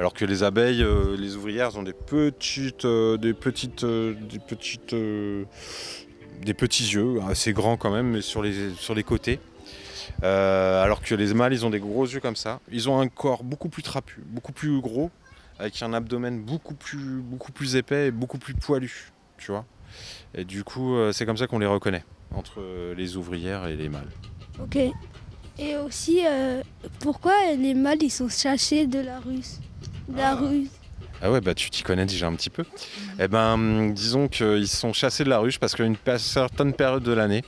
Alors 0.00 0.14
que 0.14 0.24
les 0.24 0.42
abeilles, 0.42 0.82
euh, 0.82 1.14
les 1.14 1.36
ouvrières, 1.36 1.76
ont 1.76 1.82
des 1.82 1.92
petites, 1.92 2.86
euh, 2.86 3.18
des 3.18 3.34
petites, 3.34 3.84
euh, 3.84 4.14
des 6.40 6.54
petits 6.54 6.94
yeux 6.94 7.20
assez 7.28 7.52
grands 7.52 7.76
quand 7.76 7.90
même, 7.90 8.06
mais 8.06 8.22
sur 8.22 8.42
les, 8.42 9.02
côtés. 9.02 9.40
Alors 10.22 11.02
que 11.02 11.14
les 11.14 11.34
mâles, 11.34 11.52
ils 11.52 11.66
ont 11.66 11.70
des 11.70 11.80
gros 11.80 12.06
yeux 12.06 12.20
comme 12.20 12.34
ça. 12.34 12.60
Ils 12.72 12.88
ont 12.88 12.98
un 12.98 13.08
corps 13.08 13.44
beaucoup 13.44 13.68
plus 13.68 13.82
trapu, 13.82 14.22
beaucoup 14.24 14.52
plus 14.52 14.80
gros, 14.80 15.10
avec 15.58 15.82
un 15.82 15.92
abdomen 15.92 16.40
beaucoup 16.40 16.72
plus, 16.72 17.76
épais 17.76 18.06
et 18.06 18.10
beaucoup 18.10 18.38
plus 18.38 18.54
poilu, 18.54 19.12
tu 19.36 19.50
vois. 19.50 19.66
Et 20.34 20.46
du 20.46 20.64
coup, 20.64 20.96
c'est 21.12 21.26
comme 21.26 21.36
ça 21.36 21.46
qu'on 21.46 21.58
les 21.58 21.66
reconnaît, 21.66 22.04
entre 22.34 22.62
les 22.96 23.18
ouvrières 23.18 23.66
et 23.66 23.76
les 23.76 23.90
mâles. 23.90 24.08
Ok. 24.62 24.78
Et 25.58 25.76
aussi, 25.76 26.22
pourquoi 27.00 27.34
les 27.54 27.74
mâles 27.74 28.02
ils 28.02 28.08
sont 28.08 28.30
chassés 28.30 28.86
de 28.86 29.00
la 29.00 29.20
rue? 29.20 29.42
De 30.10 30.16
la 30.16 30.34
rue 30.34 30.68
Ah 31.22 31.30
ouais, 31.30 31.40
bah 31.40 31.54
tu 31.54 31.70
t'y 31.70 31.82
connais 31.82 32.06
déjà 32.06 32.26
un 32.26 32.34
petit 32.34 32.50
peu. 32.50 32.64
Eh 33.18 33.28
ben, 33.28 33.54
hum, 33.54 33.94
disons 33.94 34.28
qu'ils 34.28 34.68
sont 34.68 34.92
chassés 34.92 35.24
de 35.24 35.30
la 35.30 35.38
ruche 35.38 35.58
parce 35.58 35.74
qu'à 35.74 35.84
une 35.84 35.96
certaine 36.18 36.72
période 36.72 37.02
de 37.02 37.12
l'année, 37.12 37.44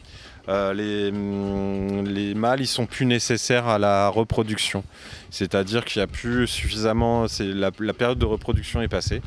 euh, 0.49 0.73
les, 0.75 1.11
hum, 1.11 2.05
les 2.07 2.35
mâles 2.35 2.61
ils 2.61 2.67
sont 2.67 2.87
plus 2.87 3.07
nécessaires 3.07 3.69
à 3.69 3.79
la 3.79 4.09
reproduction. 4.09 4.85
C'est-à-dire 5.31 5.85
qu'il 5.85 6.01
n'y 6.01 6.05
a 6.05 6.09
plus 6.09 6.47
suffisamment. 6.47 7.29
C'est 7.29 7.47
la, 7.47 7.71
la 7.79 7.93
période 7.93 8.19
de 8.19 8.27
reproduction 8.27 8.81
est 8.83 8.89
passée. 8.89 9.23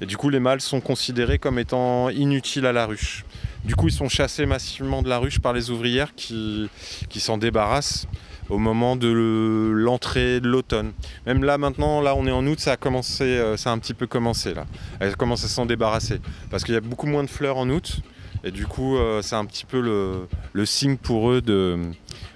Et 0.00 0.06
du 0.06 0.16
coup, 0.16 0.28
les 0.28 0.40
mâles 0.40 0.60
sont 0.60 0.80
considérés 0.80 1.38
comme 1.38 1.58
étant 1.58 2.10
inutiles 2.10 2.66
à 2.66 2.72
la 2.72 2.86
ruche. 2.86 3.24
Du 3.64 3.74
coup, 3.74 3.88
ils 3.88 3.94
sont 3.94 4.08
chassés 4.08 4.44
massivement 4.44 5.02
de 5.02 5.08
la 5.08 5.18
ruche 5.18 5.38
par 5.38 5.52
les 5.52 5.70
ouvrières 5.70 6.14
qui, 6.14 6.68
qui 7.08 7.20
s'en 7.20 7.38
débarrassent 7.38 8.06
au 8.48 8.58
moment 8.58 8.96
de 8.96 9.08
le- 9.08 9.72
l'entrée 9.72 10.40
de 10.40 10.48
l'automne. 10.48 10.92
Même 11.26 11.44
là, 11.44 11.58
maintenant, 11.58 12.00
là, 12.00 12.14
on 12.16 12.26
est 12.26 12.30
en 12.32 12.46
août, 12.46 12.60
ça 12.60 12.72
a 12.72 12.76
euh, 13.22 13.56
ça 13.56 13.70
un 13.70 13.78
petit 13.78 13.94
peu 13.94 14.06
commencé 14.06 14.54
là. 14.54 14.66
Elles 15.00 15.16
commencent 15.16 15.44
à 15.44 15.48
s'en 15.48 15.66
débarrasser 15.66 16.20
parce 16.50 16.64
qu'il 16.64 16.74
y 16.74 16.76
a 16.76 16.80
beaucoup 16.80 17.06
moins 17.06 17.24
de 17.24 17.30
fleurs 17.30 17.56
en 17.56 17.68
août. 17.70 18.00
Et 18.44 18.50
du 18.50 18.66
coup, 18.66 18.96
euh, 18.96 19.22
c'est 19.22 19.36
un 19.36 19.44
petit 19.44 19.64
peu 19.64 19.80
le, 19.80 20.66
signe 20.66 20.96
pour 20.96 21.30
eux 21.30 21.40
de, 21.40 21.78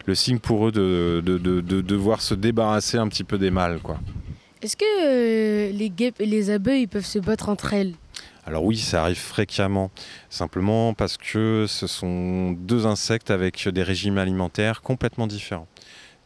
le 0.07 1.83
devoir 1.83 2.23
se 2.23 2.35
débarrasser 2.35 2.97
un 2.97 3.09
petit 3.09 3.25
peu 3.25 3.39
des 3.39 3.51
mâles. 3.51 3.81
Est-ce 4.63 4.77
que 4.77 4.85
euh, 4.85 5.73
les 5.73 5.91
guêpes 5.91 6.21
et 6.21 6.27
les 6.27 6.51
abeilles 6.51 6.87
peuvent 6.87 7.05
se 7.05 7.19
battre 7.19 7.49
entre 7.49 7.75
elles? 7.75 7.95
Alors 8.47 8.63
oui, 8.63 8.79
ça 8.79 9.03
arrive 9.03 9.19
fréquemment, 9.19 9.91
simplement 10.31 10.95
parce 10.95 11.17
que 11.17 11.67
ce 11.69 11.89
sont 11.89 12.53
deux 12.53 12.87
insectes 12.87 13.33
avec 13.33 13.69
des 13.69 13.83
régimes 13.83 14.19
alimentaires 14.19 14.83
complètement 14.83 15.27
différents. 15.27 15.67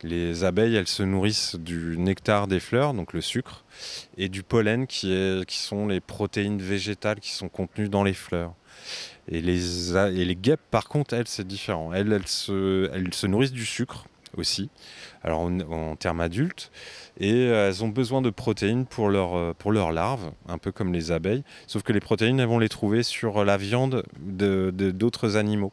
Les 0.02 0.44
abeilles, 0.44 0.76
elles 0.76 0.86
se 0.86 1.02
nourrissent 1.02 1.56
du 1.56 1.96
nectar 1.96 2.46
des 2.46 2.60
fleurs, 2.60 2.92
donc 2.92 3.14
le 3.14 3.22
sucre, 3.22 3.64
et 4.18 4.28
du 4.28 4.42
pollen 4.42 4.86
qui, 4.86 5.14
sont 5.48 5.86
les 5.86 6.00
protéines 6.00 6.60
végétales 6.60 7.20
qui 7.20 7.32
sont 7.32 7.48
contenues 7.48 7.88
dans 7.88 8.04
les 8.04 8.14
fleurs. 8.14 8.52
Et 9.28 9.40
les, 9.40 10.36
guêpes, 10.36 10.60
par 10.70 10.88
contre, 10.88 11.14
elles, 11.14 11.28
c'est 11.28 11.46
différent. 11.46 11.94
Elles 11.94 12.26
se 12.26 13.26
nourrissent 13.26 13.52
du 13.52 13.66
sucre 13.66 14.04
aussi, 14.36 14.68
alors 15.22 15.40
en, 15.40 15.96
termes 15.96 16.20
adultes, 16.20 16.70
et 17.18 17.32
euh, 17.32 17.68
elles 17.68 17.84
ont 17.84 17.88
besoin 17.88 18.22
de 18.22 18.30
protéines 18.30 18.86
pour 18.86 19.10
leurs 19.10 19.36
euh, 19.36 19.92
larves, 19.92 20.30
un 20.48 20.58
peu 20.58 20.72
comme 20.72 20.92
les 20.92 21.12
abeilles, 21.12 21.44
sauf 21.66 21.82
que 21.82 21.92
les 21.92 22.00
protéines, 22.00 22.40
elles 22.40 22.46
vont 22.48 22.58
les 22.58 22.68
trouver 22.68 23.02
sur 23.02 23.44
la 23.44 23.56
viande 23.56 24.04
de- 24.20 24.72
de- 24.74 24.90
d'autres 24.90 25.36
animaux. 25.36 25.72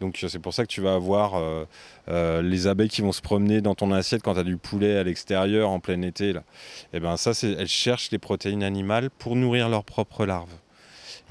Donc 0.00 0.20
euh, 0.22 0.28
c'est 0.28 0.38
pour 0.38 0.52
ça 0.54 0.64
que 0.64 0.70
tu 0.70 0.80
vas 0.80 0.94
avoir 0.94 1.34
euh, 1.34 1.64
euh, 2.08 2.42
les 2.42 2.66
abeilles 2.66 2.88
qui 2.88 3.00
vont 3.00 3.12
se 3.12 3.22
promener 3.22 3.60
dans 3.60 3.74
ton 3.74 3.90
assiette 3.92 4.22
quand 4.22 4.34
tu 4.34 4.40
as 4.40 4.44
du 4.44 4.56
poulet 4.56 4.96
à 4.98 5.02
l'extérieur 5.04 5.70
en 5.70 5.80
plein 5.80 6.02
été. 6.02 6.32
Là. 6.32 6.42
Et 6.92 7.00
ben 7.00 7.16
ça, 7.16 7.32
elles 7.42 7.68
cherchent 7.68 8.10
les 8.10 8.18
protéines 8.18 8.62
animales 8.62 9.10
pour 9.10 9.36
nourrir 9.36 9.68
leurs 9.68 9.84
propres 9.84 10.26
larves. 10.26 10.54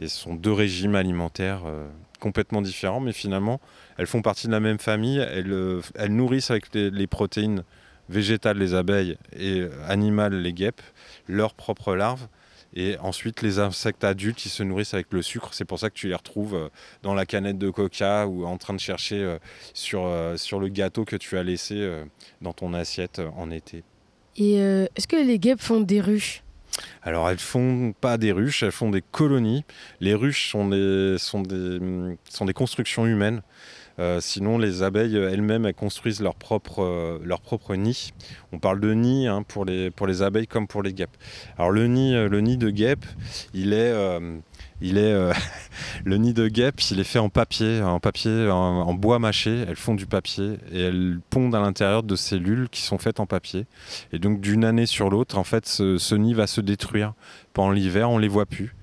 Et 0.01 0.07
ce 0.07 0.17
sont 0.17 0.33
deux 0.33 0.53
régimes 0.53 0.95
alimentaires 0.95 1.61
euh, 1.67 1.87
complètement 2.23 2.61
différents, 2.61 3.01
mais 3.01 3.11
finalement, 3.11 3.59
elles 3.97 4.07
font 4.07 4.21
partie 4.21 4.47
de 4.47 4.53
la 4.53 4.61
même 4.61 4.79
famille. 4.79 5.19
Elles, 5.19 5.51
euh, 5.51 5.81
nourrissent 6.07 6.51
avec 6.51 6.73
les, 6.73 7.07
protéines 7.07 7.65
végétales 8.07 8.57
les 8.57 8.73
abeilles 8.73 9.17
et 9.33 9.59
euh, 9.59 9.69
animales 9.89 10.41
les 10.41 10.53
guêpes 10.53 10.81
leurs 11.27 11.53
propres 11.53 11.95
larves. 11.95 12.27
Et 12.75 12.97
ensuite, 12.99 13.41
les 13.41 13.59
insectes 13.59 14.05
adultes, 14.05 14.45
ils 14.45 14.49
se 14.49 14.63
nourrissent 14.63 14.93
avec 14.93 15.07
le 15.11 15.21
sucre. 15.21 15.49
C'est 15.51 15.65
pour 15.65 15.79
ça 15.79 15.89
que 15.89 15.95
tu 15.95 16.07
les 16.07 16.15
retrouves 16.15 16.55
euh, 16.55 16.69
dans 17.03 17.13
la 17.13 17.25
canette 17.25 17.57
de 17.57 17.69
coca 17.69 18.25
ou 18.25 18.45
en 18.45 18.57
train 18.57 18.73
de 18.73 18.79
chercher 18.79 19.37
sur, 19.73 20.07
le 20.07 20.67
gâteau 20.69 21.03
que 21.03 21.17
tu 21.17 21.37
as 21.37 21.43
laissé 21.43 22.03
dans 22.41 22.53
ton 22.53 22.73
assiette 22.73 23.21
en 23.35 23.51
été. 23.51 23.83
Et 24.37 24.55
est-ce 24.55 25.07
que 25.07 25.17
les 25.17 25.37
guêpes 25.37 25.61
font 25.61 25.81
des 25.81 26.01
ruches? 26.01 26.42
Alors 27.01 27.29
elles 27.29 27.39
font 27.39 27.93
pas 27.99 28.17
des 28.17 28.31
ruches, 28.31 28.63
elles 28.63 28.71
font 28.71 28.89
des 28.89 29.01
colonies. 29.01 29.65
Les 29.99 30.13
ruches 30.13 30.51
sont 30.51 30.67
des, 30.67 31.17
constructions 32.55 33.05
humaines. 33.05 33.41
Euh, 33.99 34.19
sinon, 34.19 34.57
les 34.57 34.81
abeilles 34.81 35.15
elles-mêmes, 35.15 35.67
elles 35.67 35.75
construisent 35.75 36.21
leur 36.21 36.33
propre, 36.33 36.81
euh, 36.81 37.75
nid. 37.75 38.11
On 38.51 38.57
parle 38.57 38.79
de 38.79 38.91
nid 38.93 39.27
hein, 39.27 39.43
pour, 39.43 39.65
les, 39.65 40.21
abeilles 40.21 40.47
comme 40.47 40.67
pour 40.67 40.81
les 40.81 40.93
guêpes. 40.93 41.15
Alors 41.57 41.71
le 41.71 41.85
nid, 41.87 42.15
euh, 42.15 42.27
le 42.27 42.41
nid 42.41 42.57
de 42.57 42.71
guêpe, 42.71 43.05
il 43.53 43.73
est, 43.73 43.93
il 44.83 44.97
est 44.97 45.13
euh, 45.13 45.33
le 46.05 46.17
nid 46.17 46.33
de 46.33 46.47
guêpe, 46.47 46.81
il 46.91 46.99
est 46.99 47.05
fait 47.05 47.19
en 47.19 47.29
papier, 47.29 47.81
en 47.81 47.99
papier, 47.99 48.49
en, 48.51 48.93
bois 48.93 49.17
mâché. 49.17 49.63
Elles 49.67 49.77
font 49.77 49.95
du 49.95 50.05
papier 50.05 50.57
et 50.71 50.81
elles 50.81 51.19
pondent 51.29 51.55
à 51.55 51.61
l'intérieur 51.61 52.03
de 52.03 52.15
cellules 52.15 52.67
qui 52.69 52.81
sont 52.81 52.97
faites 52.97 53.19
en 53.19 53.25
papier. 53.25 53.65
Et 54.11 54.19
donc 54.19 54.41
d'une 54.41 54.65
année 54.65 54.85
sur 54.85 55.09
l'autre, 55.09 55.37
en 55.37 55.45
fait, 55.45 55.65
ce, 55.65 56.15
nid 56.15 56.33
va 56.33 56.47
se 56.47 56.61
détruire. 56.61 57.13
Pendant 57.53 57.71
l'hiver, 57.71 58.09
on 58.09 58.17
les 58.17 58.27
voit 58.27 58.45
plus. 58.45 58.75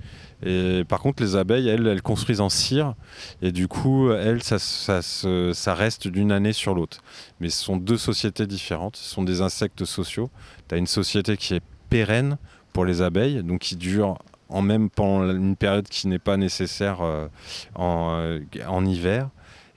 Et 0.43 0.85
par 0.89 1.01
contre, 1.01 1.23
les 1.23 1.37
abeilles, 1.37 1.69
elles, 1.69 1.87
elles 1.87 2.01
construisent 2.01 2.41
en 2.41 2.49
cire. 2.49 2.95
Et 3.43 3.53
du 3.53 3.69
coup, 3.69 4.11
elles, 4.11 4.43
ça, 4.43 4.59
ça, 4.59 5.03
ça 5.03 5.75
reste 5.75 6.09
d'une 6.09 6.33
année 6.33 6.55
sur 6.55 6.75
l'autre. 6.75 7.03
Mais 7.41 7.51
ce 7.51 7.63
sont 7.63 7.77
deux 7.77 7.99
sociétés 7.99 8.47
différentes. 8.47 8.97
Ce 8.97 9.07
sont 9.07 9.23
des 9.23 9.43
insectes 9.43 9.85
sociaux. 9.85 10.31
Tu 10.69 10.75
as 10.75 10.79
une 10.79 10.87
société 10.87 11.37
qui 11.37 11.55
est 11.55 11.63
pérenne 11.91 12.39
pour 12.73 12.87
les 12.87 13.03
abeilles, 13.03 13.43
donc 13.43 13.61
qui 13.61 13.77
dure 13.77 14.17
en 14.51 14.63
même 14.63 14.91
pendant 14.91 15.31
une 15.31 15.57
période 15.57 15.89
qui 15.89 16.09
n'est 16.09 16.19
pas 16.19 16.37
nécessaire 16.37 16.99
euh, 17.03 17.29
en, 17.75 18.17
euh, 18.19 18.41
en 18.69 18.85
hiver. 18.85 19.29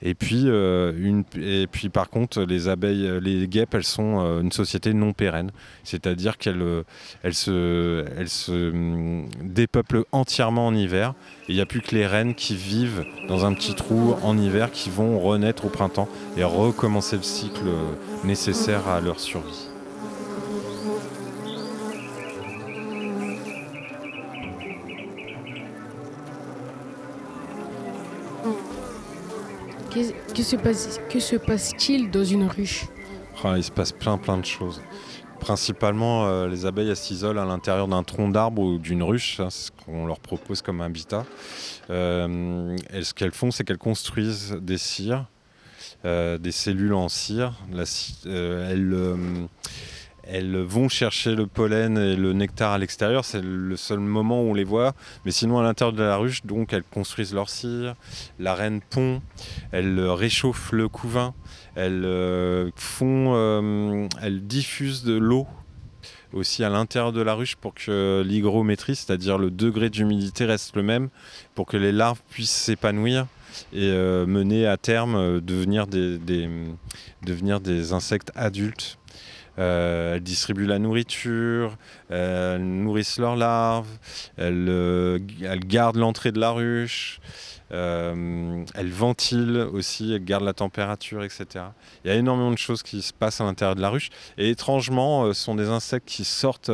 Et 0.06 0.14
puis, 0.14 0.42
euh, 0.46 1.22
et 1.40 1.66
puis 1.66 1.88
par 1.88 2.10
contre, 2.10 2.42
les 2.42 2.68
abeilles, 2.68 3.08
les 3.22 3.48
guêpes, 3.48 3.74
elles 3.74 3.84
sont 3.84 4.18
une 4.42 4.52
société 4.52 4.92
non 4.92 5.14
pérenne. 5.14 5.50
C'est-à-dire 5.82 6.36
qu'elles 6.36 6.84
elles 7.22 7.34
se, 7.34 8.04
se 8.26 8.70
hum, 8.70 9.26
dépeuplent 9.42 10.04
entièrement 10.12 10.66
en 10.66 10.74
hiver. 10.74 11.14
Il 11.48 11.54
n'y 11.54 11.62
a 11.62 11.66
plus 11.66 11.80
que 11.80 11.94
les 11.94 12.06
reines 12.06 12.34
qui 12.34 12.54
vivent 12.54 13.06
dans 13.28 13.46
un 13.46 13.54
petit 13.54 13.74
trou 13.74 14.14
en 14.22 14.36
hiver 14.36 14.70
qui 14.72 14.90
vont 14.90 15.18
renaître 15.18 15.64
au 15.64 15.70
printemps 15.70 16.08
et 16.36 16.44
recommencer 16.44 17.16
le 17.16 17.22
cycle 17.22 17.70
nécessaire 18.24 18.86
à 18.88 19.00
leur 19.00 19.20
survie. 19.20 19.73
Que 29.94 30.32
que 31.12 31.20
se 31.20 31.36
passe-t-il 31.36 32.10
dans 32.10 32.24
une 32.24 32.48
ruche? 32.48 32.86
Ah, 33.44 33.54
il 33.56 33.62
se 33.62 33.70
passe 33.70 33.92
plein 33.92 34.18
plein 34.18 34.38
de 34.38 34.44
choses. 34.44 34.82
Principalement, 35.38 36.26
euh, 36.26 36.48
les 36.48 36.66
abeilles 36.66 36.96
s'isolent 36.96 37.38
à 37.38 37.44
l'intérieur 37.44 37.86
d'un 37.86 38.02
tronc 38.02 38.30
d'arbre 38.30 38.62
ou 38.62 38.78
d'une 38.78 39.04
ruche, 39.04 39.38
hein, 39.38 39.50
ce 39.50 39.70
qu'on 39.70 40.06
leur 40.06 40.18
propose 40.18 40.62
comme 40.62 40.80
habitat. 40.80 41.24
Euh, 41.90 42.76
et 42.92 43.04
ce 43.04 43.14
qu'elles 43.14 43.32
font, 43.32 43.52
c'est 43.52 43.62
qu'elles 43.62 43.78
construisent 43.78 44.56
des 44.60 44.78
cires, 44.78 45.26
euh, 46.04 46.38
des 46.38 46.50
cellules 46.50 46.94
en 46.94 47.08
cire. 47.08 47.52
Elles, 48.24 48.96
elles 50.26 50.56
vont 50.56 50.88
chercher 50.88 51.34
le 51.34 51.46
pollen 51.46 51.98
et 51.98 52.16
le 52.16 52.32
nectar 52.32 52.72
à 52.72 52.78
l'extérieur, 52.78 53.24
c'est 53.24 53.42
le 53.42 53.76
seul 53.76 53.98
moment 53.98 54.42
où 54.42 54.50
on 54.50 54.54
les 54.54 54.64
voit. 54.64 54.94
Mais 55.24 55.30
sinon, 55.30 55.58
à 55.58 55.62
l'intérieur 55.62 55.92
de 55.92 56.02
la 56.02 56.16
ruche, 56.16 56.44
donc, 56.44 56.72
elles 56.72 56.84
construisent 56.84 57.34
leur 57.34 57.48
cire. 57.48 57.94
La 58.38 58.54
reine 58.54 58.80
pond, 58.80 59.22
elle 59.72 59.98
euh, 59.98 60.12
réchauffe 60.12 60.72
le 60.72 60.88
couvain, 60.88 61.34
elles 61.74 62.04
euh, 62.04 62.70
font, 62.76 63.32
euh, 63.34 64.08
elles 64.22 64.46
diffusent 64.46 65.04
de 65.04 65.16
l'eau 65.16 65.46
aussi 66.32 66.64
à 66.64 66.68
l'intérieur 66.68 67.12
de 67.12 67.22
la 67.22 67.34
ruche 67.34 67.54
pour 67.54 67.74
que 67.74 68.24
l'hygrométrie, 68.26 68.96
c'est-à-dire 68.96 69.38
le 69.38 69.50
degré 69.50 69.88
d'humidité 69.88 70.44
reste 70.44 70.74
le 70.74 70.82
même, 70.82 71.08
pour 71.54 71.66
que 71.66 71.76
les 71.76 71.92
larves 71.92 72.20
puissent 72.28 72.50
s'épanouir 72.50 73.26
et 73.72 73.90
euh, 73.90 74.26
mener 74.26 74.66
à 74.66 74.76
terme 74.76 75.40
devenir 75.40 75.86
des 75.86 77.92
insectes 77.92 78.32
adultes. 78.34 78.98
Euh, 79.58 80.16
elles 80.16 80.22
distribuent 80.22 80.66
la 80.66 80.78
nourriture, 80.78 81.76
elles 82.10 82.64
nourrissent 82.64 83.18
leurs 83.18 83.36
larves, 83.36 83.88
elles, 84.36 84.66
euh, 84.68 85.18
gardent 85.66 85.96
l'entrée 85.96 86.32
de 86.32 86.40
la 86.40 86.50
ruche, 86.50 87.20
euh, 87.72 88.64
elles 88.74 88.90
ventilent 88.90 89.68
aussi, 89.72 90.12
elles 90.12 90.24
gardent 90.24 90.44
la 90.44 90.54
température, 90.54 91.22
etc. 91.24 91.66
Il 92.04 92.08
y 92.08 92.10
a 92.10 92.16
énormément 92.16 92.50
de 92.50 92.58
choses 92.58 92.82
qui 92.82 93.02
se 93.02 93.12
passent 93.12 93.40
à 93.40 93.44
l'intérieur 93.44 93.76
de 93.76 93.80
la 93.80 93.90
ruche. 93.90 94.10
Et 94.38 94.50
étrangement, 94.50 95.24
euh, 95.24 95.32
ce 95.32 95.42
sont 95.42 95.54
des 95.54 95.68
insectes 95.68 96.08
qui 96.08 96.24
sortent 96.24 96.70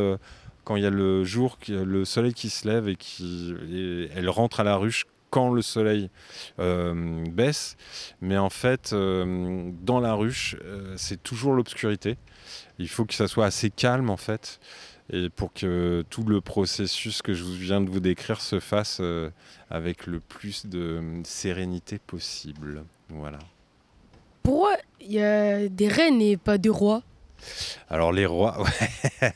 quand 0.64 0.76
il 0.76 0.82
y 0.82 0.86
a 0.86 0.90
le 0.90 1.24
jour, 1.24 1.58
le 1.68 2.04
soleil 2.04 2.34
qui 2.34 2.50
se 2.50 2.68
lève 2.68 2.88
et 2.88 2.96
qui 2.96 3.54
et 3.72 4.08
elles 4.14 4.28
rentrent 4.28 4.60
à 4.60 4.64
la 4.64 4.76
ruche 4.76 5.06
quand 5.30 5.50
le 5.50 5.62
soleil 5.62 6.10
euh, 6.58 7.24
baisse. 7.30 7.76
Mais 8.20 8.36
en 8.36 8.50
fait, 8.50 8.92
euh, 8.92 9.70
dans 9.82 10.00
la 10.00 10.14
ruche, 10.14 10.56
euh, 10.64 10.94
c'est 10.96 11.22
toujours 11.22 11.52
l'obscurité. 11.52 12.18
Il 12.78 12.88
faut 12.88 13.04
que 13.04 13.14
ça 13.14 13.28
soit 13.28 13.46
assez 13.46 13.70
calme 13.70 14.10
en 14.10 14.16
fait. 14.16 14.60
Et 15.12 15.28
pour 15.28 15.52
que 15.52 16.04
tout 16.08 16.22
le 16.22 16.40
processus 16.40 17.20
que 17.22 17.34
je 17.34 17.42
viens 17.44 17.80
de 17.80 17.90
vous 17.90 17.98
décrire 17.98 18.40
se 18.40 18.60
fasse 18.60 19.02
avec 19.68 20.06
le 20.06 20.20
plus 20.20 20.66
de 20.66 21.02
sérénité 21.24 21.98
possible. 21.98 22.84
Voilà. 23.08 23.40
Pourquoi 24.44 24.76
il 25.00 25.12
y 25.12 25.20
a 25.20 25.68
des 25.68 25.88
reines 25.88 26.22
et 26.22 26.36
pas 26.36 26.58
de 26.58 26.70
rois? 26.70 27.02
Alors 27.88 28.12
les 28.12 28.26
rois, 28.26 28.62
ouais. 29.22 29.32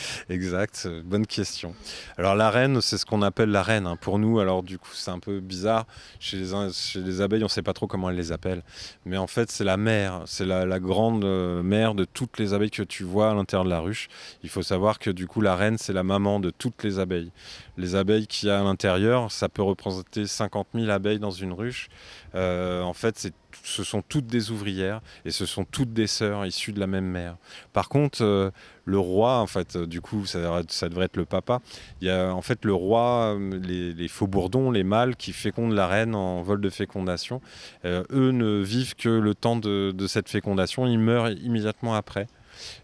exact, 0.28 0.88
bonne 1.04 1.26
question. 1.26 1.74
Alors 2.16 2.34
la 2.34 2.50
reine, 2.50 2.80
c'est 2.80 2.98
ce 2.98 3.06
qu'on 3.06 3.22
appelle 3.22 3.50
la 3.50 3.62
reine 3.62 3.86
hein. 3.86 3.96
pour 3.96 4.18
nous. 4.18 4.40
Alors 4.40 4.62
du 4.62 4.78
coup, 4.78 4.90
c'est 4.92 5.10
un 5.10 5.18
peu 5.18 5.40
bizarre. 5.40 5.86
Chez 6.20 6.36
les, 6.36 6.72
chez 6.72 7.00
les 7.00 7.20
abeilles, 7.20 7.42
on 7.42 7.46
ne 7.46 7.50
sait 7.50 7.62
pas 7.62 7.72
trop 7.72 7.86
comment 7.86 8.10
elles 8.10 8.16
les 8.16 8.32
appellent. 8.32 8.62
Mais 9.04 9.16
en 9.16 9.26
fait, 9.26 9.50
c'est 9.50 9.64
la 9.64 9.76
mère, 9.76 10.22
c'est 10.26 10.44
la, 10.44 10.66
la 10.66 10.80
grande 10.80 11.24
euh, 11.24 11.62
mère 11.62 11.94
de 11.94 12.04
toutes 12.04 12.38
les 12.38 12.54
abeilles 12.54 12.70
que 12.70 12.82
tu 12.82 13.04
vois 13.04 13.30
à 13.30 13.34
l'intérieur 13.34 13.64
de 13.64 13.70
la 13.70 13.80
ruche. 13.80 14.08
Il 14.42 14.48
faut 14.48 14.62
savoir 14.62 14.98
que 14.98 15.10
du 15.10 15.26
coup, 15.26 15.40
la 15.40 15.56
reine, 15.56 15.78
c'est 15.78 15.92
la 15.92 16.02
maman 16.02 16.40
de 16.40 16.50
toutes 16.50 16.82
les 16.84 16.98
abeilles. 16.98 17.30
Les 17.76 17.94
abeilles 17.94 18.26
qu'il 18.26 18.48
y 18.48 18.52
a 18.52 18.60
à 18.60 18.62
l'intérieur, 18.64 19.30
ça 19.30 19.48
peut 19.48 19.62
représenter 19.62 20.26
50 20.26 20.68
000 20.74 20.90
abeilles 20.90 21.18
dans 21.18 21.30
une 21.30 21.52
ruche. 21.52 21.88
Euh, 22.34 22.82
en 22.82 22.92
fait, 22.92 23.18
c'est 23.18 23.32
ce 23.62 23.84
sont 23.84 24.02
toutes 24.02 24.26
des 24.26 24.50
ouvrières 24.50 25.00
et 25.24 25.30
ce 25.30 25.46
sont 25.46 25.64
toutes 25.64 25.92
des 25.92 26.06
sœurs 26.06 26.46
issues 26.46 26.72
de 26.72 26.80
la 26.80 26.86
même 26.86 27.06
mère. 27.06 27.36
Par 27.72 27.88
contre, 27.88 28.22
euh, 28.22 28.50
le 28.84 28.98
roi, 28.98 29.38
en 29.38 29.46
fait, 29.46 29.76
euh, 29.76 29.86
du 29.86 30.00
coup, 30.00 30.24
ça, 30.26 30.62
devrait 30.88 31.06
être 31.06 31.16
le 31.16 31.24
papa. 31.24 31.60
Il 32.00 32.08
y 32.08 32.10
a 32.10 32.32
en 32.32 32.42
fait 32.42 32.64
le 32.64 32.72
roi, 32.72 33.36
euh, 33.36 33.60
les, 33.60 33.92
les 33.92 34.08
faux 34.08 34.26
bourdons, 34.26 34.70
les 34.70 34.84
mâles 34.84 35.16
qui 35.16 35.32
fécondent 35.32 35.74
la 35.74 35.86
reine 35.86 36.14
en 36.14 36.42
vol 36.42 36.60
de 36.60 36.70
fécondation. 36.70 37.40
Eux 37.84 38.30
ne 38.30 38.62
vivent 38.62 38.94
que 38.94 39.08
le 39.08 39.34
temps 39.34 39.56
de, 39.56 39.94
cette 40.06 40.28
fécondation, 40.28 40.86
ils 40.86 40.98
meurent 40.98 41.30
immédiatement 41.30 41.94
après. 41.94 42.26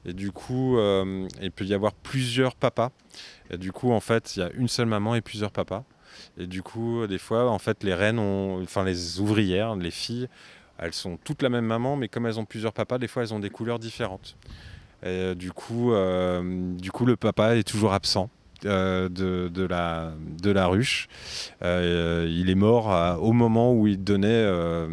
Et 0.04 0.12
du 0.12 0.31
coup, 0.31 0.78
il 1.40 1.50
peut 1.50 1.64
y 1.64 1.75
avoir 1.75 1.93
plusieurs 1.93 2.54
papas. 2.54 2.90
Et 3.50 3.59
du 3.59 3.73
coup, 3.73 3.93
en 3.93 4.00
fait, 4.00 4.37
il 4.37 4.40
y 4.40 4.43
a 4.43 4.50
une 4.52 4.69
seule 4.69 4.87
maman 4.87 5.14
et 5.14 5.21
plusieurs 5.21 5.50
papas. 5.50 5.85
Et 6.38 6.47
du 6.47 6.62
coup, 6.62 7.07
des 7.07 7.19
fois, 7.19 7.50
en 7.50 7.59
fait, 7.59 7.83
les 7.83 7.95
reines 7.95 8.19
ont, 8.19 8.62
enfin, 8.62 8.85
les 8.85 9.21
ouvrières, 9.21 9.75
les 9.76 9.90
filles, 9.90 10.28
elles 10.78 10.93
sont 10.95 11.19
toutes 11.23 11.43
la 11.43 11.49
même 11.49 11.66
maman, 11.66 11.97
mais 11.97 12.09
comme 12.09 12.26
elles 12.26 12.38
ont 12.38 12.45
plusieurs 12.45 12.73
papas, 12.73 12.99
des 12.99 13.09
fois 13.09 13.23
elles 13.23 13.35
ont 13.35 13.40
des 13.40 13.50
couleurs 13.50 13.78
différentes. 13.78 14.37
Et, 15.02 15.07
euh, 15.09 15.35
du, 15.35 15.52
coup, 15.52 15.93
euh, 15.93 16.73
du 16.76 16.90
coup, 16.90 17.04
le 17.04 17.16
papa 17.16 17.57
est 17.57 17.62
toujours 17.62 17.93
absent. 17.93 18.31
Euh, 18.66 19.11
de, 19.11 19.49
de, 19.49 19.66
la, 19.66 20.12
de 20.43 20.50
la 20.50 20.69
ruche. 20.69 21.09
Euh, 21.62 22.26
il 22.31 22.49
est 22.49 22.54
mort 22.54 22.90
à, 22.90 23.19
au 23.21 23.33
moment 23.33 23.75
où 23.75 23.87
il 23.87 24.02
donnait, 24.02 24.28
euh, 24.31 24.87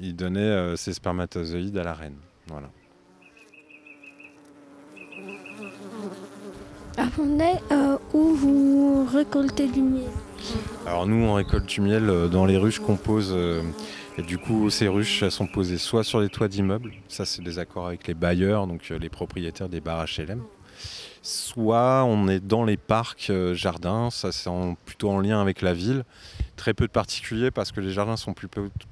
il 0.00 0.16
donnait 0.16 0.76
ses 0.76 0.94
spermatozoïdes 0.94 1.76
à 1.76 1.82
la 1.82 1.92
reine. 1.92 2.16
Voilà. 2.46 2.70
Attendez, 6.96 7.52
où 8.14 8.34
vous 8.34 9.04
récoltez 9.12 9.66
du 9.66 9.82
miel? 9.82 10.08
Alors 10.86 11.06
nous, 11.06 11.22
on 11.22 11.34
récolte 11.34 11.66
du 11.66 11.82
miel 11.82 12.10
dans 12.30 12.46
les 12.46 12.56
ruches 12.56 12.78
qu'on 12.78 12.96
pose 12.96 13.36
et 14.18 14.22
du 14.22 14.36
coup, 14.36 14.68
ces 14.68 14.88
ruches 14.88 15.26
sont 15.30 15.46
posées 15.46 15.78
soit 15.78 16.04
sur 16.04 16.20
les 16.20 16.28
toits 16.28 16.48
d'immeubles, 16.48 16.92
ça 17.08 17.24
c'est 17.24 17.42
des 17.42 17.58
accords 17.58 17.86
avec 17.86 18.06
les 18.06 18.12
bailleurs, 18.12 18.66
donc 18.66 18.90
euh, 18.90 18.98
les 18.98 19.08
propriétaires 19.08 19.70
des 19.70 19.80
bars 19.80 20.04
HLM, 20.04 20.42
soit 21.22 22.04
on 22.04 22.28
est 22.28 22.40
dans 22.40 22.64
les 22.64 22.76
parcs, 22.76 23.28
euh, 23.30 23.54
jardins, 23.54 24.10
ça 24.10 24.30
c'est 24.30 24.50
plutôt 24.84 25.10
en 25.10 25.18
lien 25.18 25.40
avec 25.40 25.62
la 25.62 25.72
ville. 25.72 26.04
Très 26.56 26.74
peu 26.74 26.86
de 26.86 26.92
particuliers 26.92 27.50
parce 27.50 27.72
que 27.72 27.80
les 27.80 27.90
jardins 27.90 28.18
sont 28.18 28.34
plus, 28.34 28.48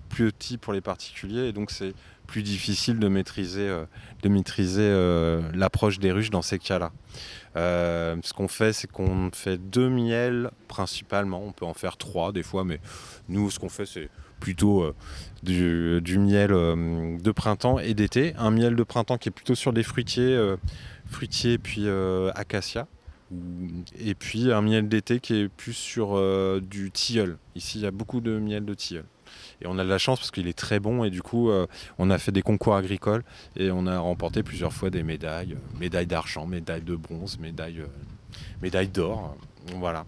petits 0.08 0.56
pour 0.56 0.72
les 0.72 0.80
particuliers 0.80 1.48
et 1.48 1.52
donc 1.52 1.70
c'est 1.70 1.92
plus 2.26 2.42
difficile 2.42 2.98
de 2.98 3.08
maîtriser, 3.08 3.68
euh, 4.78 5.42
l'approche 5.52 5.98
des 5.98 6.12
ruches 6.12 6.30
dans 6.30 6.42
ces 6.42 6.58
cas-là. 6.58 6.92
Ce 7.56 8.32
qu'on 8.32 8.48
fait, 8.48 8.72
c'est 8.72 8.90
qu'on 8.90 9.30
fait 9.32 9.58
deux 9.58 9.90
miels 9.90 10.50
principalement. 10.66 11.42
On 11.44 11.52
peut 11.52 11.66
en 11.66 11.74
faire 11.74 11.96
trois 11.96 12.32
des 12.32 12.42
fois, 12.42 12.64
mais 12.64 12.80
nous, 13.28 13.50
ce 13.50 13.58
qu'on 13.58 13.68
fait, 13.68 13.86
c'est 13.86 14.08
plutôt 14.40 14.82
euh, 14.82 16.00
du, 16.00 16.18
miel 16.18 16.52
euh, 16.52 17.18
de 17.18 17.30
printemps 17.30 17.78
et 17.78 17.94
d'été. 17.94 18.34
Un 18.38 18.50
miel 18.50 18.74
de 18.74 18.82
printemps 18.82 19.18
qui 19.18 19.28
est 19.28 19.32
plutôt 19.32 19.54
sur 19.54 19.72
des 19.72 19.82
fruitiers, 19.82 20.34
euh, 20.34 20.56
fruitiers 21.06 21.58
puis 21.58 21.86
acacia. 22.34 22.86
Et 24.00 24.14
puis 24.14 24.50
un 24.50 24.60
miel 24.60 24.88
d'été 24.88 25.20
qui 25.20 25.34
est 25.36 25.48
plus 25.48 25.74
sur 25.74 26.20
du 26.60 26.90
tilleul. 26.90 27.38
Ici, 27.54 27.78
il 27.78 27.82
y 27.82 27.86
a 27.86 27.92
beaucoup 27.92 28.20
de 28.20 28.38
miel 28.38 28.64
de 28.64 28.74
tilleul. 28.74 29.04
Et 29.62 29.68
on 29.68 29.78
a 29.78 29.84
de 29.84 29.88
la 29.88 29.98
chance 29.98 30.18
parce 30.18 30.32
qu'il 30.32 30.48
est 30.48 30.58
très 30.58 30.80
bon 30.80 31.04
et 31.04 31.10
du 31.10 31.22
coup, 31.22 31.48
on 31.98 32.10
a 32.10 32.18
fait 32.18 32.32
des 32.32 32.42
concours 32.42 32.74
agricoles 32.74 33.22
et 33.56 33.70
on 33.70 33.86
a 33.86 34.00
remporté 34.00 34.42
plusieurs 34.42 34.72
fois 34.72 34.90
des 34.90 35.04
médailles, 35.04 35.56
médailles 35.78 36.08
d'argent, 36.08 36.44
médailles 36.44 36.82
de 36.82 36.96
bronze, 36.96 37.38
médailles, 37.38 37.82
euh, 37.82 37.86
médailles 38.62 38.88
d'or. 38.88 39.36
Voilà. 39.76 40.06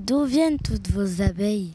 D'où 0.00 0.24
viennent 0.24 0.58
toutes 0.58 0.90
vos 0.90 1.22
abeilles? 1.22 1.72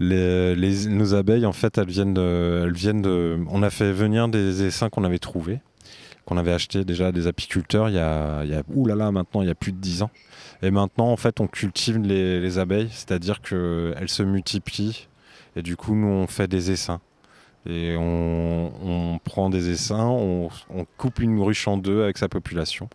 Les, 0.00 0.88
nos 0.88 1.14
abeilles, 1.14 1.46
en 1.46 1.52
fait, 1.52 1.76
elles 1.78 1.88
viennent, 1.88 2.14
de, 2.14 2.62
elles 2.64 2.72
viennent 2.72 3.02
de. 3.02 3.38
On 3.48 3.62
a 3.62 3.70
fait 3.70 3.92
venir 3.92 4.28
des 4.28 4.64
essaims 4.64 4.88
qu'on 4.88 5.04
avait 5.04 5.18
trouvés, 5.18 5.60
qu'on 6.24 6.38
avait 6.38 6.52
achetés 6.52 6.84
déjà 6.84 7.08
à 7.08 7.12
des 7.12 7.26
apiculteurs 7.26 7.88
il 7.90 7.96
y 7.96 7.98
a, 7.98 8.42
il 8.44 8.50
y 8.50 8.54
a 8.54 8.62
oulala, 8.74 9.12
maintenant, 9.12 9.42
il 9.42 9.48
y 9.48 9.50
a 9.50 9.54
plus 9.54 9.72
de 9.72 9.78
10 9.78 10.02
ans. 10.02 10.10
Et 10.62 10.70
maintenant, 10.70 11.08
en 11.08 11.16
fait, 11.16 11.40
on 11.40 11.46
cultive 11.46 11.98
les, 11.98 12.40
les 12.40 12.58
abeilles, 12.58 12.88
c'est-à-dire 12.90 13.40
qu'elles 13.42 14.08
se 14.08 14.22
multiplient. 14.22 15.08
Et 15.56 15.62
du 15.62 15.76
coup, 15.76 15.94
nous, 15.94 16.06
on 16.06 16.26
fait 16.26 16.48
des 16.48 16.70
essaims. 16.70 17.00
Et 17.66 17.94
on, 17.98 18.72
on 18.82 19.18
prend 19.18 19.50
des 19.50 19.68
essaims, 19.68 20.08
on, 20.08 20.48
on, 20.70 20.86
coupe 20.96 21.18
une 21.20 21.38
ruche 21.42 21.68
en 21.68 21.76
deux 21.76 22.02
avec 22.02 22.16
sa 22.16 22.28
population. 22.28 22.88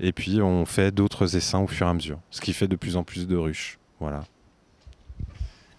Et 0.00 0.12
puis, 0.12 0.42
on 0.42 0.66
fait 0.66 0.92
d'autres 0.92 1.36
essaims 1.36 1.60
au 1.60 1.68
fur 1.68 1.86
et 1.86 1.90
à 1.90 1.94
mesure. 1.94 2.18
Ce 2.30 2.40
qui 2.40 2.52
fait 2.52 2.66
de 2.66 2.74
plus 2.74 2.96
en 2.96 3.04
plus 3.04 3.28
de 3.28 3.36
ruches. 3.36 3.78
Voilà. 4.00 4.24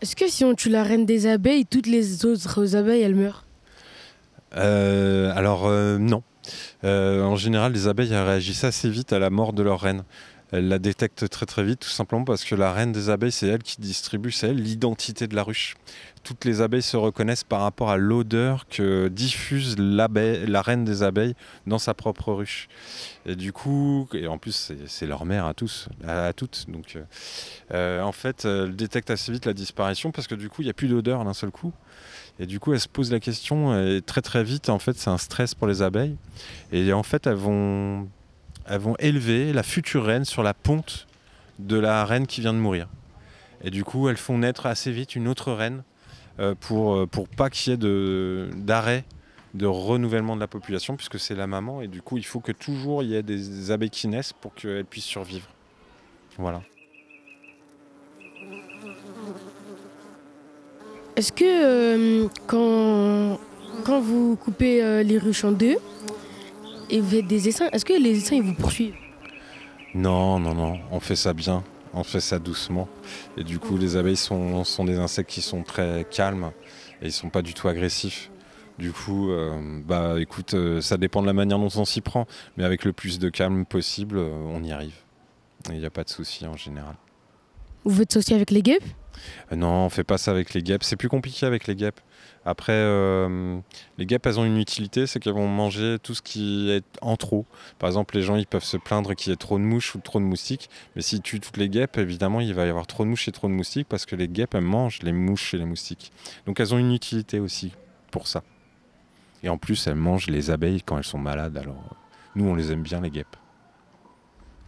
Est-ce 0.01 0.15
que 0.15 0.27
si 0.27 0.43
on 0.43 0.55
tue 0.55 0.69
la 0.69 0.83
reine 0.83 1.05
des 1.05 1.27
abeilles, 1.27 1.65
toutes 1.65 1.85
les 1.85 2.25
autres 2.25 2.75
abeilles, 2.75 3.01
elles 3.01 3.15
meurent? 3.15 3.45
Euh, 4.57 5.31
Alors, 5.35 5.67
euh, 5.67 5.99
non. 5.99 6.23
Euh, 6.83 7.21
en 7.21 7.35
général, 7.35 7.71
les 7.71 7.87
abeilles 7.87 8.15
réagissent 8.15 8.63
assez 8.63 8.89
vite 8.89 9.13
à 9.13 9.19
la 9.19 9.29
mort 9.29 9.53
de 9.53 9.61
leur 9.61 9.79
reine 9.79 10.03
elle 10.51 10.67
la 10.67 10.79
détecte 10.79 11.29
très 11.29 11.45
très 11.45 11.63
vite, 11.63 11.79
tout 11.79 11.89
simplement 11.89 12.25
parce 12.25 12.43
que 12.43 12.55
la 12.55 12.73
reine 12.73 12.91
des 12.91 13.09
abeilles, 13.09 13.31
c'est 13.31 13.47
elle 13.47 13.63
qui 13.63 13.79
distribue, 13.79 14.31
c'est 14.31 14.49
elle 14.49 14.61
l'identité 14.61 15.27
de 15.27 15.35
la 15.35 15.43
ruche. 15.43 15.75
Toutes 16.23 16.43
les 16.43 16.61
abeilles 16.61 16.81
se 16.81 16.97
reconnaissent 16.97 17.45
par 17.45 17.61
rapport 17.61 17.89
à 17.89 17.97
l'odeur 17.97 18.67
que 18.67 19.07
diffuse 19.07 19.77
la 19.79 20.07
reine 20.61 20.83
des 20.83 21.03
abeilles 21.03 21.35
dans 21.67 21.79
sa 21.79 21.93
propre 21.93 22.33
ruche. 22.33 22.67
Et 23.25 23.35
du 23.35 23.53
coup, 23.53 24.07
et 24.13 24.27
en 24.27 24.37
plus, 24.37 24.73
c'est 24.87 25.05
leur 25.05 25.25
mère 25.25 25.45
à 25.45 25.53
tous, 25.53 25.87
à, 26.05 26.33
toutes. 26.33 26.65
Donc, 26.67 26.97
euh, 27.73 28.01
en 28.01 28.11
fait, 28.11 28.45
elle 28.45 28.75
détecte 28.75 29.09
assez 29.09 29.31
vite 29.31 29.45
la 29.45 29.53
disparition 29.53 30.11
parce 30.11 30.27
que 30.27 30.35
du 30.35 30.49
coup, 30.49 30.61
il 30.61 30.65
n'y 30.65 30.71
a 30.71 30.73
plus 30.73 30.89
d'odeur 30.89 31.23
d'un 31.23 31.33
seul 31.33 31.51
coup. 31.51 31.71
Et 32.39 32.45
du 32.45 32.59
coup, 32.59 32.73
elle 32.73 32.79
se 32.79 32.87
pose 32.87 33.11
la 33.11 33.19
question, 33.19 33.77
et 33.79 34.01
très 34.01 34.21
très 34.21 34.43
vite, 34.43 34.69
en 34.69 34.79
fait, 34.79 34.97
c'est 34.97 35.09
un 35.09 35.17
stress 35.17 35.53
pour 35.53 35.67
les 35.67 35.81
abeilles. 35.81 36.15
Et 36.71 36.91
en 36.91 37.03
fait, 37.03 37.27
elles 37.27 37.35
vont 37.35 38.07
elles 38.71 38.79
vont 38.79 38.95
élever 38.99 39.51
la 39.51 39.63
future 39.63 40.05
reine 40.05 40.23
sur 40.23 40.43
la 40.43 40.53
ponte 40.53 41.05
de 41.59 41.77
la 41.77 42.05
reine 42.05 42.25
qui 42.25 42.39
vient 42.39 42.53
de 42.53 42.57
mourir. 42.57 42.87
Et 43.65 43.69
du 43.69 43.83
coup, 43.83 44.07
elles 44.07 44.15
font 44.17 44.37
naître 44.37 44.65
assez 44.65 44.93
vite 44.93 45.13
une 45.13 45.27
autre 45.27 45.51
reine 45.51 45.83
euh, 46.39 46.55
pour, 46.57 46.95
euh, 46.95 47.05
pour 47.05 47.27
pas 47.27 47.49
qu'il 47.49 47.71
y 47.71 47.73
ait 47.73 48.47
d'arrêt 48.55 49.03
de, 49.53 49.65
renouvellement 49.65 50.35
de 50.35 50.39
la 50.39 50.47
population, 50.47 50.95
puisque 50.95 51.19
c'est 51.19 51.35
la 51.35 51.47
maman. 51.47 51.81
Et 51.81 51.89
du 51.89 52.01
coup, 52.01 52.17
il 52.17 52.25
faut 52.25 52.39
que 52.39 52.53
toujours 52.53 53.03
il 53.03 53.09
y 53.09 53.15
ait 53.15 53.23
des 53.23 53.71
abeilles 53.71 53.89
qui 53.89 54.07
naissent 54.07 54.31
pour 54.31 54.55
qu'elles 54.55 54.85
puissent 54.85 55.03
survivre. 55.03 55.49
Voilà. 56.37 56.61
Est-ce 61.17 61.33
que 61.33 61.43
euh, 61.43 62.29
quand, 62.47 63.37
quand 63.83 63.99
vous 63.99 64.37
coupez 64.37 65.03
les 65.03 65.17
ruches 65.17 65.43
en 65.43 65.51
deux, 65.51 65.75
et 66.91 66.99
vous 66.99 67.09
faites 67.09 67.27
des 67.27 67.47
essaims, 67.47 67.69
est-ce 67.71 67.85
que 67.85 67.93
les 67.93 68.17
essaims 68.17 68.35
ils 68.35 68.43
vous 68.43 68.53
poursuivent? 68.53 68.95
Non, 69.93 70.39
non, 70.39 70.53
non, 70.53 70.79
on 70.91 70.99
fait 70.99 71.15
ça 71.15 71.33
bien, 71.33 71.63
on 71.93 72.03
fait 72.03 72.21
ça 72.21 72.39
doucement. 72.39 72.87
Et 73.37 73.43
du 73.43 73.59
coup, 73.59 73.77
les 73.77 73.97
abeilles 73.97 74.17
sont, 74.17 74.63
sont 74.63 74.85
des 74.85 74.99
insectes 74.99 75.29
qui 75.29 75.41
sont 75.41 75.63
très 75.63 76.05
calmes 76.09 76.51
et 77.01 77.07
ils 77.07 77.11
sont 77.11 77.29
pas 77.29 77.41
du 77.41 77.53
tout 77.53 77.67
agressifs. 77.67 78.29
Du 78.77 78.91
coup, 78.93 79.31
euh, 79.31 79.81
bah 79.85 80.15
écoute, 80.19 80.53
euh, 80.53 80.81
ça 80.81 80.97
dépend 80.97 81.21
de 81.21 81.27
la 81.27 81.33
manière 81.33 81.59
dont 81.59 81.69
on 81.75 81.85
s'y 81.85 82.01
prend, 82.01 82.25
mais 82.57 82.63
avec 82.63 82.85
le 82.85 82.93
plus 82.93 83.19
de 83.19 83.29
calme 83.29 83.65
possible, 83.65 84.17
euh, 84.17 84.31
on 84.49 84.63
y 84.63 84.71
arrive. 84.71 84.95
Il 85.69 85.77
n'y 85.77 85.85
a 85.85 85.91
pas 85.91 86.03
de 86.03 86.09
souci 86.09 86.47
en 86.47 86.57
général. 86.57 86.95
Vous 87.83 87.95
faites 87.95 88.13
ça 88.13 88.19
aussi 88.19 88.33
avec 88.33 88.51
les 88.51 88.61
guêpes? 88.61 88.83
Non, 89.55 89.85
on 89.85 89.89
fait 89.89 90.03
pas 90.03 90.17
ça 90.17 90.31
avec 90.31 90.53
les 90.53 90.63
guêpes. 90.63 90.83
C'est 90.83 90.95
plus 90.95 91.09
compliqué 91.09 91.45
avec 91.45 91.67
les 91.67 91.75
guêpes. 91.75 91.99
Après, 92.43 92.73
euh, 92.73 93.59
les 93.97 94.05
guêpes, 94.05 94.25
elles 94.25 94.39
ont 94.39 94.45
une 94.45 94.57
utilité, 94.57 95.05
c'est 95.05 95.19
qu'elles 95.19 95.33
vont 95.33 95.47
manger 95.47 95.97
tout 96.01 96.15
ce 96.15 96.21
qui 96.21 96.71
est 96.71 96.83
en 97.01 97.15
trop. 97.17 97.45
Par 97.77 97.87
exemple, 97.87 98.15
les 98.15 98.23
gens, 98.23 98.35
ils 98.35 98.47
peuvent 98.47 98.63
se 98.63 98.77
plaindre 98.77 99.13
qu'il 99.15 99.29
y 99.29 99.33
ait 99.33 99.37
trop 99.37 99.59
de 99.59 99.63
mouches 99.63 99.93
ou 99.93 99.99
trop 99.99 100.19
de 100.19 100.25
moustiques. 100.25 100.69
Mais 100.95 101.01
s'ils 101.01 101.21
tuent 101.21 101.39
toutes 101.39 101.57
les 101.57 101.69
guêpes, 101.69 101.97
évidemment, 101.97 102.39
il 102.39 102.53
va 102.53 102.65
y 102.65 102.69
avoir 102.69 102.87
trop 102.87 103.03
de 103.03 103.09
mouches 103.09 103.27
et 103.27 103.31
trop 103.31 103.47
de 103.47 103.53
moustiques 103.53 103.87
parce 103.87 104.05
que 104.05 104.15
les 104.15 104.27
guêpes, 104.27 104.55
elles 104.55 104.61
mangent 104.61 105.03
les 105.03 105.11
mouches 105.11 105.53
et 105.53 105.57
les 105.57 105.65
moustiques. 105.65 106.11
Donc 106.45 106.59
elles 106.59 106.73
ont 106.73 106.79
une 106.79 106.93
utilité 106.93 107.39
aussi 107.39 107.73
pour 108.09 108.27
ça. 108.27 108.43
Et 109.43 109.49
en 109.49 109.57
plus, 109.57 109.85
elles 109.87 109.95
mangent 109.95 110.27
les 110.27 110.49
abeilles 110.49 110.81
quand 110.83 110.97
elles 110.97 111.03
sont 111.03 111.19
malades. 111.19 111.57
Alors, 111.57 111.95
nous, 112.35 112.45
on 112.45 112.55
les 112.55 112.71
aime 112.71 112.83
bien, 112.83 113.01
les 113.01 113.09
guêpes. 113.09 113.35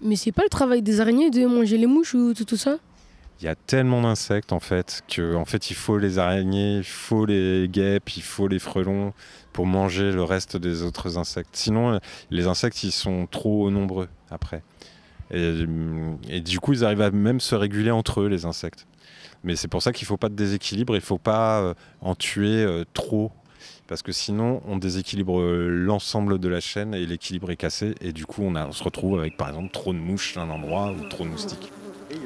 Mais 0.02 0.16
c'est 0.16 0.32
pas 0.32 0.44
le 0.44 0.50
travail 0.50 0.82
des 0.82 1.00
araignées 1.00 1.30
de 1.30 1.46
manger 1.46 1.78
les 1.78 1.88
mouches 1.88 2.14
ou 2.14 2.34
tout, 2.34 2.46
tout 2.46 2.58
ça? 2.58 2.78
Il 3.44 3.48
y 3.48 3.50
a 3.50 3.56
tellement 3.56 4.02
d'insectes 4.04 4.54
en 4.54 4.62
fait 4.62 5.04
que 5.10 5.36
en 5.36 5.44
fait 5.44 5.70
il 5.70 5.74
faut 5.74 5.98
les 5.98 6.18
araignées, 6.18 6.78
il 6.78 6.84
faut 6.86 7.26
les 7.26 7.68
guêpes, 7.68 8.16
il 8.16 8.24
faut 8.24 8.48
les 8.48 8.58
frelons 8.58 9.12
pour 9.52 9.66
manger 9.66 10.14
le 10.14 10.24
reste 10.24 10.56
des 10.56 10.82
autres 10.82 11.18
insectes. 11.18 11.50
Sinon, 11.52 12.00
les 12.32 12.48
insectes 12.48 12.84
ils 12.84 12.94
sont 12.94 13.28
trop 13.28 13.70
nombreux 13.70 14.08
après. 14.32 14.64
Et, 15.30 15.66
et 16.30 16.40
du 16.40 16.62
coup, 16.62 16.72
ils 16.72 16.86
arrivent 16.86 17.02
à 17.02 17.12
même 17.12 17.42
se 17.42 17.54
réguler 17.54 17.92
entre 17.92 18.22
eux 18.22 18.28
les 18.30 18.46
insectes. 18.46 18.88
Mais 19.44 19.58
c'est 19.58 19.68
pour 19.68 19.82
ça 19.82 19.92
qu'il 19.92 20.06
ne 20.06 20.08
faut 20.08 20.18
pas 20.18 20.30
de 20.30 20.36
déséquilibre, 20.36 20.94
il 20.94 21.00
ne 21.00 21.06
faut 21.06 21.18
pas 21.18 21.60
euh, 21.60 21.74
en 22.00 22.16
tuer 22.16 22.64
euh, 22.64 22.86
trop 22.94 23.30
parce 23.88 24.04
que 24.04 24.14
sinon 24.14 24.62
on 24.66 24.78
déséquilibre 24.78 25.42
euh, 25.42 25.68
l'ensemble 25.68 26.40
de 26.40 26.48
la 26.48 26.62
chaîne 26.62 26.94
et 26.94 27.06
l'équilibre 27.06 27.52
est 27.52 27.58
cassé 27.58 27.94
et 28.00 28.14
du 28.14 28.26
coup 28.26 28.42
on, 28.42 28.56
on 28.56 28.72
se 28.72 28.84
retrouve 28.86 29.20
avec 29.20 29.36
par 29.36 29.50
exemple 29.50 29.72
trop 29.74 29.92
de 29.92 30.00
mouches 30.00 30.38
à 30.38 30.44
un 30.44 30.50
endroit 30.50 30.94
ou 30.94 31.10
trop 31.10 31.26
de 31.26 31.30
moustiques. 31.30 31.74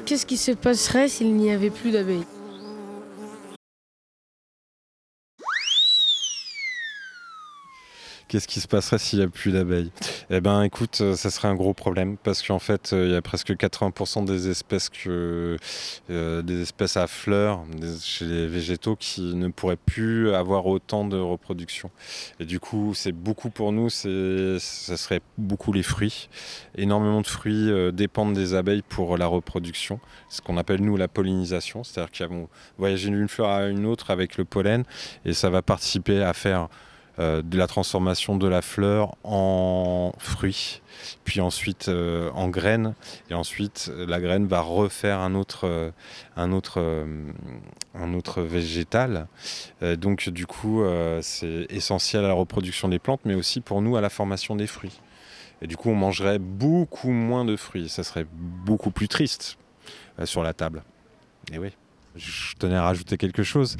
Qu'est-ce 0.08 0.24
qui 0.24 0.38
se 0.38 0.52
passerait 0.52 1.06
s'il 1.08 1.36
n'y 1.36 1.52
avait 1.52 1.68
plus 1.68 1.90
d'abeilles? 1.90 2.24
Qu'est-ce 8.28 8.46
qui 8.46 8.60
se 8.60 8.68
passerait 8.68 8.98
s'il 8.98 9.20
n'y 9.20 9.24
a 9.24 9.28
plus 9.28 9.52
d'abeilles? 9.52 9.90
Eh 10.28 10.42
ben, 10.42 10.62
écoute, 10.62 10.98
euh, 11.00 11.16
ça 11.16 11.30
serait 11.30 11.48
un 11.48 11.54
gros 11.54 11.72
problème 11.72 12.18
parce 12.22 12.46
qu'en 12.46 12.58
fait, 12.58 12.92
euh, 12.92 13.06
il 13.06 13.12
y 13.12 13.14
a 13.14 13.22
presque 13.22 13.50
80% 13.52 14.26
des 14.26 14.50
espèces 14.50 14.90
que 14.90 15.56
euh, 16.10 16.42
des 16.42 16.60
espèces 16.60 16.98
à 16.98 17.06
fleurs 17.06 17.64
chez 18.02 18.26
les 18.26 18.46
végétaux 18.46 18.96
qui 18.96 19.34
ne 19.34 19.48
pourraient 19.48 19.76
plus 19.76 20.34
avoir 20.34 20.66
autant 20.66 21.06
de 21.06 21.16
reproduction. 21.16 21.90
Et 22.38 22.44
du 22.44 22.60
coup, 22.60 22.92
c'est 22.94 23.12
beaucoup 23.12 23.48
pour 23.48 23.72
nous. 23.72 23.88
C'est, 23.88 24.58
ça 24.58 24.98
serait 24.98 25.22
beaucoup 25.38 25.72
les 25.72 25.82
fruits. 25.82 26.28
Énormément 26.76 27.22
de 27.22 27.26
fruits 27.26 27.70
dépendent 27.94 28.34
des 28.34 28.52
abeilles 28.52 28.82
pour 28.86 29.16
la 29.16 29.26
reproduction. 29.26 30.00
Ce 30.28 30.42
qu'on 30.42 30.58
appelle 30.58 30.82
nous 30.82 30.98
la 30.98 31.08
pollinisation, 31.08 31.82
c'est-à-dire 31.82 32.10
qu'ils 32.10 32.26
vont 32.26 32.50
voyager 32.76 33.08
d'une 33.08 33.28
fleur 33.28 33.48
à 33.48 33.68
une 33.68 33.86
autre 33.86 34.10
avec 34.10 34.36
le 34.36 34.44
pollen 34.44 34.84
et 35.24 35.32
ça 35.32 35.48
va 35.48 35.62
participer 35.62 36.22
à 36.22 36.34
faire 36.34 36.68
de 37.18 37.58
la 37.58 37.66
transformation 37.66 38.36
de 38.36 38.46
la 38.46 38.62
fleur 38.62 39.16
en 39.24 40.12
fruit, 40.18 40.82
puis 41.24 41.40
ensuite 41.40 41.88
euh, 41.88 42.30
en 42.34 42.48
graine, 42.48 42.94
et 43.30 43.34
ensuite 43.34 43.90
euh, 43.92 44.06
la 44.06 44.20
graine 44.20 44.46
va 44.46 44.60
refaire 44.60 45.18
un 45.18 45.34
autre, 45.34 45.66
euh, 45.66 45.90
un 46.36 46.52
autre, 46.52 46.80
euh, 46.80 47.06
un 47.94 48.14
autre 48.14 48.42
végétal. 48.42 49.26
Euh, 49.82 49.96
donc 49.96 50.28
du 50.28 50.46
coup, 50.46 50.82
euh, 50.82 51.20
c'est 51.22 51.66
essentiel 51.70 52.24
à 52.24 52.28
la 52.28 52.34
reproduction 52.34 52.88
des 52.88 52.98
plantes, 52.98 53.20
mais 53.24 53.34
aussi 53.34 53.60
pour 53.60 53.82
nous 53.82 53.96
à 53.96 54.00
la 54.00 54.10
formation 54.10 54.56
des 54.56 54.66
fruits. 54.66 55.00
Et 55.60 55.66
du 55.66 55.76
coup, 55.76 55.90
on 55.90 55.96
mangerait 55.96 56.38
beaucoup 56.38 57.10
moins 57.10 57.44
de 57.44 57.56
fruits. 57.56 57.88
Ça 57.88 58.04
serait 58.04 58.26
beaucoup 58.30 58.92
plus 58.92 59.08
triste 59.08 59.58
euh, 60.20 60.26
sur 60.26 60.42
la 60.44 60.52
table. 60.52 60.84
Et 61.52 61.58
oui. 61.58 61.72
Je 62.18 62.54
tenais 62.56 62.76
à 62.76 62.82
rajouter 62.82 63.16
quelque 63.16 63.42
chose. 63.42 63.76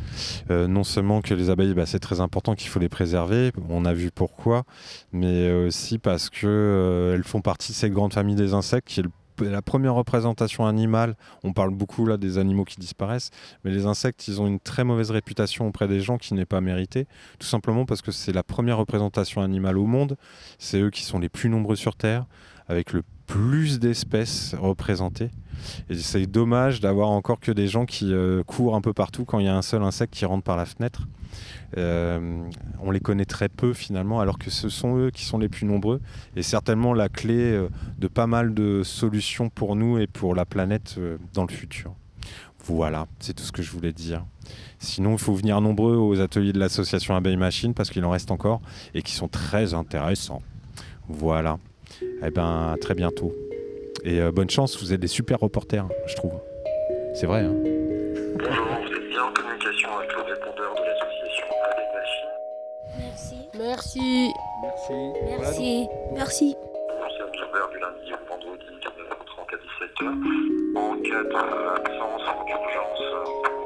Euh, 0.50 0.66
non 0.66 0.84
seulement 0.84 1.20
que 1.20 1.34
les 1.34 1.50
abeilles, 1.50 1.74
bah, 1.74 1.86
c'est 1.86 1.98
très 1.98 2.20
important 2.20 2.54
qu'il 2.54 2.68
faut 2.68 2.80
les 2.80 2.88
préserver, 2.88 3.52
on 3.68 3.84
a 3.84 3.92
vu 3.92 4.10
pourquoi, 4.10 4.64
mais 5.12 5.50
aussi 5.52 5.98
parce 5.98 6.30
que 6.30 6.46
euh, 6.46 7.22
font 7.22 7.40
partie 7.42 7.72
de 7.72 7.76
cette 7.76 7.92
grande 7.92 8.14
famille 8.14 8.36
des 8.36 8.54
insectes 8.54 8.88
qui 8.88 9.00
est 9.00 9.04
la 9.40 9.62
première 9.62 9.94
représentation 9.94 10.66
animale. 10.66 11.16
On 11.44 11.52
parle 11.52 11.70
beaucoup 11.70 12.06
là 12.06 12.16
des 12.16 12.38
animaux 12.38 12.64
qui 12.64 12.80
disparaissent, 12.80 13.30
mais 13.64 13.70
les 13.70 13.86
insectes, 13.86 14.26
ils 14.28 14.40
ont 14.40 14.46
une 14.46 14.60
très 14.60 14.84
mauvaise 14.84 15.10
réputation 15.10 15.68
auprès 15.68 15.86
des 15.88 16.00
gens 16.00 16.18
qui 16.18 16.34
n'est 16.34 16.46
pas 16.46 16.60
méritée, 16.60 17.06
tout 17.38 17.46
simplement 17.46 17.84
parce 17.84 18.02
que 18.02 18.10
c'est 18.10 18.32
la 18.32 18.42
première 18.42 18.78
représentation 18.78 19.42
animale 19.42 19.78
au 19.78 19.86
monde. 19.86 20.16
C'est 20.58 20.80
eux 20.80 20.90
qui 20.90 21.04
sont 21.04 21.18
les 21.18 21.28
plus 21.28 21.48
nombreux 21.48 21.76
sur 21.76 21.94
Terre, 21.94 22.26
avec 22.68 22.92
le 22.92 23.02
plus 23.28 23.78
d'espèces 23.78 24.56
représentées. 24.58 25.30
Et 25.90 25.94
c'est 25.94 26.26
dommage 26.26 26.80
d'avoir 26.80 27.10
encore 27.10 27.38
que 27.38 27.52
des 27.52 27.68
gens 27.68 27.84
qui 27.84 28.12
euh, 28.12 28.42
courent 28.42 28.74
un 28.74 28.80
peu 28.80 28.92
partout 28.92 29.24
quand 29.24 29.38
il 29.38 29.44
y 29.44 29.48
a 29.48 29.56
un 29.56 29.62
seul 29.62 29.82
insecte 29.82 30.14
qui 30.14 30.24
rentre 30.24 30.42
par 30.42 30.56
la 30.56 30.64
fenêtre. 30.64 31.06
Euh, 31.76 32.42
on 32.80 32.90
les 32.90 33.00
connaît 33.00 33.26
très 33.26 33.48
peu 33.48 33.74
finalement, 33.74 34.20
alors 34.20 34.38
que 34.38 34.50
ce 34.50 34.68
sont 34.68 34.96
eux 34.96 35.10
qui 35.10 35.24
sont 35.24 35.38
les 35.38 35.48
plus 35.48 35.66
nombreux 35.66 36.00
et 36.36 36.42
certainement 36.42 36.94
la 36.94 37.08
clé 37.08 37.38
euh, 37.38 37.68
de 37.98 38.08
pas 38.08 38.26
mal 38.26 38.54
de 38.54 38.82
solutions 38.82 39.50
pour 39.50 39.76
nous 39.76 39.98
et 39.98 40.06
pour 40.06 40.34
la 40.34 40.46
planète 40.46 40.98
dans 41.34 41.44
le 41.44 41.52
futur. 41.52 41.94
Voilà, 42.64 43.06
c'est 43.18 43.34
tout 43.34 43.44
ce 43.44 43.52
que 43.52 43.62
je 43.62 43.70
voulais 43.70 43.92
dire. 43.92 44.24
Sinon, 44.78 45.12
il 45.12 45.18
faut 45.18 45.34
venir 45.34 45.60
nombreux 45.60 45.96
aux 45.96 46.20
ateliers 46.20 46.52
de 46.52 46.58
l'association 46.58 47.14
Abeille 47.14 47.36
Machine 47.36 47.74
parce 47.74 47.90
qu'il 47.90 48.04
en 48.04 48.10
reste 48.10 48.30
encore 48.30 48.62
et 48.94 49.02
qui 49.02 49.12
sont 49.12 49.28
très 49.28 49.74
intéressants. 49.74 50.42
Voilà. 51.08 51.58
Eh 52.22 52.30
ben, 52.30 52.72
à 52.74 52.76
très 52.80 52.94
bientôt. 52.94 53.32
Et 54.04 54.20
euh, 54.20 54.30
bonne 54.30 54.50
chance, 54.50 54.78
vous 54.80 54.92
êtes 54.92 55.00
des 55.00 55.08
super 55.08 55.40
reporters, 55.40 55.86
je 56.06 56.14
trouve. 56.16 56.32
C'est 57.14 57.26
vrai. 57.26 57.40
hein. 57.40 57.54
Bonjour, 58.38 58.66
vous 58.66 58.92
êtes 58.94 59.08
bien 59.08 59.24
en 59.24 59.32
communication 59.32 59.88
avec 59.98 60.12
le 60.12 60.22
répondeur 60.22 60.74
de 60.74 60.82
l'association 60.84 61.46
Machine. 61.94 63.48
Merci. 63.58 64.32
Merci. 64.62 64.92
Merci. 65.26 65.88
Merci. 66.14 66.56
C'est 67.16 67.22
observeur 67.24 67.68
du 67.70 67.78
lundi 67.80 68.12
au 68.12 68.28
vendredi 68.28 68.64
de 68.66 68.76
9h30 68.78 69.50
à 69.50 69.58
17h. 69.58 70.04
En 70.76 70.94
cas 71.02 71.24
d'absence 71.24 72.22
en 72.22 72.46
urgence 72.46 73.02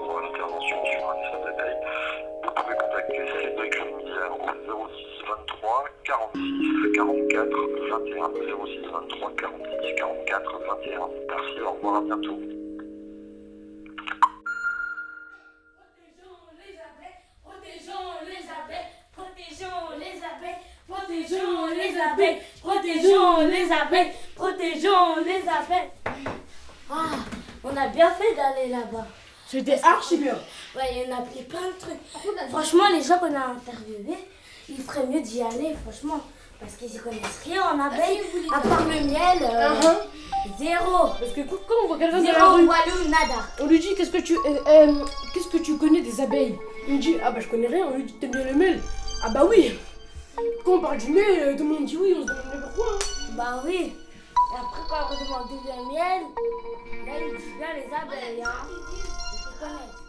pour 0.07 0.21
l'intervention 0.21 0.77
sur 0.87 1.03
un 1.11 1.45
d'abeille, 1.45 1.77
vous 2.43 2.51
pouvez 2.55 2.75
contacter 2.77 3.23
Cédric 3.43 3.75
06 4.73 5.27
23 5.29 5.85
46 6.05 6.93
44 6.95 7.53
21 7.91 8.33
06 8.67 8.89
23 8.91 9.33
46 9.37 9.95
44 9.97 10.59
21. 10.59 11.09
Merci, 11.29 11.61
au 11.61 11.73
revoir, 11.73 11.97
à 11.97 12.01
bientôt. 12.01 12.39
Protégeons 17.45 18.09
les 18.27 18.45
abeilles, 18.49 18.89
protégeons 19.13 19.91
les 19.99 20.17
abeilles, 20.25 20.63
protégeons 20.89 21.67
les 21.69 22.01
abeilles, 22.01 22.39
protégeons 22.63 23.47
les 23.47 23.73
abeilles, 23.73 24.13
protégeons 24.35 25.17
les 25.25 25.43
abeilles. 25.49 25.91
Ah, 26.91 27.17
on 27.63 27.77
a 27.77 27.87
bien 27.89 28.11
fait 28.11 28.35
d'aller 28.35 28.69
là-bas. 28.69 29.07
C'était 29.47 29.81
archi 29.83 30.17
bien. 30.17 30.39
Ouais, 30.75 30.83
il 30.93 31.03
y 31.03 31.13
en 31.13 31.17
a 31.17 31.19
appris 31.21 31.43
plein 31.43 31.69
de 31.69 31.79
trucs. 31.79 32.49
Franchement, 32.51 32.89
les 32.91 33.03
gens 33.03 33.19
qu'on 33.19 33.35
a 33.35 33.49
interviewés, 33.49 34.17
il 34.69 34.77
ferait 34.83 35.07
mieux 35.07 35.21
d'y 35.21 35.43
aller, 35.43 35.75
franchement. 35.83 36.21
Parce 36.61 36.75
qu'ils 36.75 36.95
y 36.95 36.99
connaissent 36.99 37.43
rien 37.45 37.63
en 37.65 37.81
abeilles, 37.81 38.21
à 38.55 38.61
part 38.61 38.85
le 38.87 39.01
miel. 39.01 39.43
euh, 39.43 39.75
Uh-huh. 39.75 39.97
Zéro. 40.59 41.09
Parce 41.19 41.33
que 41.33 41.41
quand 41.43 41.75
on 41.85 41.89
voit 41.89 41.99
quelqu'un 41.99 42.19
dans 42.23 42.33
la 42.33 42.49
rue, 42.53 42.67
walou, 42.67 43.05
nada. 43.09 43.43
on 43.61 43.67
lui 43.67 43.79
dit 43.81 43.95
qu'est-ce 43.97 44.11
que 44.11 44.19
tu 44.19 44.35
euh, 44.37 44.59
euh, 44.67 45.05
qu'est-ce 45.35 45.49
que 45.49 45.57
tu 45.59 45.77
connais 45.77 46.01
des 46.03 46.21
abeilles? 46.21 46.57
Il 46.89 46.95
me 46.97 47.01
dit 47.01 47.17
ah 47.25 47.31
bah 47.33 47.41
je 47.41 47.49
connais 47.49 47.67
rien, 47.69 47.87
on 47.93 47.97
lui 47.97 48.05
dit 48.05 48.13
t'aimes 48.15 48.31
bien 48.33 48.45
le 48.45 48.55
miel? 48.55 48.81
Ah 49.25 49.31
bah 49.31 49.45
oui 49.49 49.77
Quand 50.65 50.73
on 50.75 50.81
parle 50.81 50.99
du 50.99 51.11
miel, 51.11 51.25
euh, 51.41 51.57
tout 51.57 51.65
le 51.65 51.75
monde 51.75 51.85
dit 51.85 51.97
oui, 51.97 52.15
on 52.17 52.23
se 52.23 52.27
demande 52.33 52.63
pourquoi. 52.75 52.93
hein. 52.95 53.33
Bah 53.37 53.63
oui. 53.67 53.93
Et 53.95 54.57
après, 54.57 54.83
quand 54.89 55.15
on 55.15 55.25
demande 55.25 55.49
d'où 55.49 55.61
vient 55.65 55.77
le 55.77 55.89
miel, 55.93 56.23
là, 57.07 57.13
il 57.21 57.37
dit 57.39 57.53
bien 57.59 57.69
les 57.75 57.87
abeilles. 57.87 58.43
Hein. 58.45 58.67
Ils 58.93 59.59
connaissent. 59.61 60.02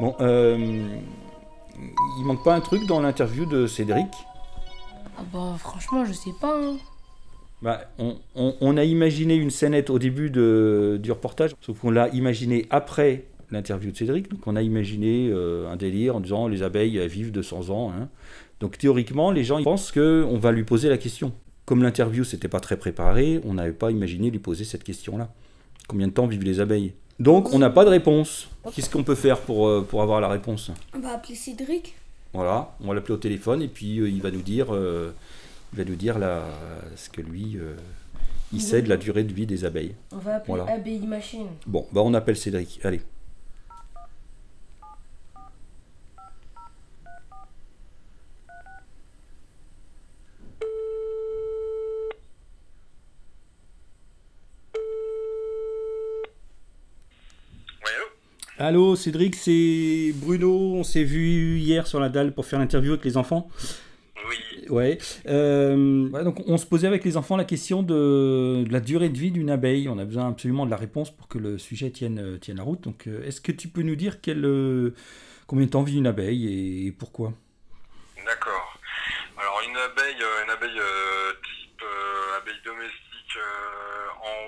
Bon, 0.00 0.14
euh, 0.20 0.56
il 2.18 2.24
manque 2.24 2.44
pas 2.44 2.54
un 2.54 2.60
truc 2.60 2.86
dans 2.86 3.00
l'interview 3.00 3.46
de 3.46 3.66
Cédric? 3.66 4.08
Ah 5.18 5.22
bah 5.32 5.56
franchement, 5.58 6.04
je 6.04 6.12
sais 6.12 6.32
pas. 6.40 6.54
hein. 6.58 6.76
Bah, 7.62 7.80
on, 7.98 8.16
on- 8.34 8.54
on 8.60 8.76
a 8.76 8.84
imaginé 8.84 9.34
une 9.34 9.50
scénette 9.50 9.88
au 9.88 9.98
début 9.98 10.28
de- 10.28 10.98
du 11.02 11.10
reportage, 11.10 11.52
sauf 11.62 11.78
qu'on 11.80 11.90
l'a 11.90 12.08
imaginé 12.10 12.66
après 12.68 13.24
l'interview 13.50 13.90
de 13.90 13.96
Cédric. 13.96 14.28
Donc 14.30 14.40
on 14.46 14.56
a 14.56 14.62
imaginé 14.62 15.30
euh, 15.32 15.70
un 15.70 15.76
délire 15.76 16.16
en 16.16 16.20
disant 16.20 16.48
les 16.48 16.62
abeilles 16.62 16.98
elles 16.98 17.08
vivent 17.08 17.32
200 17.32 17.70
ans. 17.70 17.90
hein. 17.98 18.08
Donc 18.60 18.76
théoriquement, 18.76 19.30
les 19.30 19.44
gens 19.44 19.56
ils 19.58 19.64
pensent 19.64 19.90
qu'on 19.92 20.38
va 20.38 20.52
lui 20.52 20.64
poser 20.64 20.90
la 20.90 20.98
question. 20.98 21.32
Comme 21.64 21.82
l'interview 21.82 22.24
c'était 22.24 22.48
pas 22.48 22.60
très 22.60 22.76
préparé, 22.76 23.40
on 23.46 23.54
n'avait 23.54 23.72
pas 23.72 23.90
imaginé 23.90 24.30
lui 24.30 24.38
poser 24.38 24.64
cette 24.64 24.84
question-là. 24.84 25.30
Combien 25.88 26.08
de 26.08 26.12
temps 26.12 26.26
vivent 26.26 26.42
les 26.44 26.60
abeilles 26.60 26.92
Donc 27.18 27.52
on 27.54 27.58
n'a 27.58 27.70
pas 27.70 27.84
de 27.84 27.90
réponse. 27.90 28.48
Qu'est-ce 28.74 28.90
qu'on 28.90 29.04
peut 29.04 29.14
faire 29.14 29.40
pour, 29.40 29.68
euh, 29.68 29.86
pour 29.88 30.02
avoir 30.02 30.20
la 30.20 30.28
réponse 30.28 30.70
On 30.94 30.98
va 31.00 31.12
appeler 31.14 31.34
Cédric. 31.36 31.94
Voilà, 32.32 32.74
on 32.80 32.88
va 32.88 32.94
l'appeler 32.94 33.14
au 33.14 33.18
téléphone 33.18 33.62
et 33.62 33.68
puis 33.68 33.98
euh, 33.98 34.08
il 34.10 34.20
va 34.20 34.30
nous 34.30 34.42
dire, 34.42 34.74
euh, 34.74 35.12
il 35.72 35.78
va 35.78 35.84
nous 35.84 35.94
dire 35.94 36.18
la, 36.18 36.42
ce 36.96 37.08
que 37.08 37.20
lui, 37.22 37.56
euh, 37.56 37.74
il 38.52 38.60
sait 38.60 38.82
de 38.82 38.88
la 38.88 38.96
durée 38.96 39.24
de 39.24 39.32
vie 39.32 39.46
des 39.46 39.64
abeilles. 39.64 39.94
On 40.12 40.18
va 40.18 40.36
appeler 40.36 40.54
Voilà. 40.58 40.72
Abeille 40.72 41.06
Machine. 41.06 41.46
Bon, 41.66 41.86
bah 41.92 42.02
on 42.04 42.12
appelle 42.14 42.36
Cédric. 42.36 42.80
Allez. 42.84 43.00
Allô, 58.58 58.96
Cédric, 58.96 59.34
c'est 59.34 60.12
Bruno. 60.14 60.76
On 60.76 60.82
s'est 60.82 61.04
vu 61.04 61.58
hier 61.58 61.86
sur 61.86 62.00
la 62.00 62.08
dalle 62.08 62.32
pour 62.32 62.46
faire 62.46 62.58
l'interview 62.58 62.92
avec 62.92 63.04
les 63.04 63.18
enfants. 63.18 63.50
Oui. 64.28 64.68
Ouais. 64.70 64.98
Euh, 65.28 66.08
ouais, 66.08 66.24
donc 66.24 66.42
on 66.46 66.56
se 66.56 66.64
posait 66.64 66.86
avec 66.86 67.04
les 67.04 67.18
enfants 67.18 67.36
la 67.36 67.44
question 67.44 67.82
de, 67.82 68.64
de 68.66 68.72
la 68.72 68.80
durée 68.80 69.10
de 69.10 69.18
vie 69.18 69.30
d'une 69.30 69.50
abeille. 69.50 69.90
On 69.90 69.98
a 69.98 70.06
besoin 70.06 70.28
absolument 70.28 70.64
de 70.64 70.70
la 70.70 70.78
réponse 70.78 71.14
pour 71.14 71.28
que 71.28 71.36
le 71.36 71.58
sujet 71.58 71.90
tienne, 71.90 72.18
euh, 72.18 72.38
tienne 72.38 72.56
la 72.56 72.62
route. 72.62 72.80
Donc 72.80 73.06
euh, 73.06 73.22
est-ce 73.26 73.42
que 73.42 73.52
tu 73.52 73.68
peux 73.68 73.82
nous 73.82 73.94
dire 73.94 74.22
quel, 74.22 74.40
combien 75.46 75.66
de 75.66 75.70
temps 75.70 75.82
vit 75.82 75.98
une 75.98 76.06
abeille 76.06 76.46
et, 76.46 76.86
et 76.86 76.92
pourquoi? 76.92 77.34
D'accord. 78.24 78.78
Alors 79.36 79.60
une 79.68 79.76
abeille, 79.76 80.24
une 80.44 80.50
abeille 80.50 80.80
euh, 80.80 81.32
type 81.44 81.82
euh, 81.82 82.40
abeille 82.40 82.62
domestique 82.64 83.36
euh, 83.36 83.95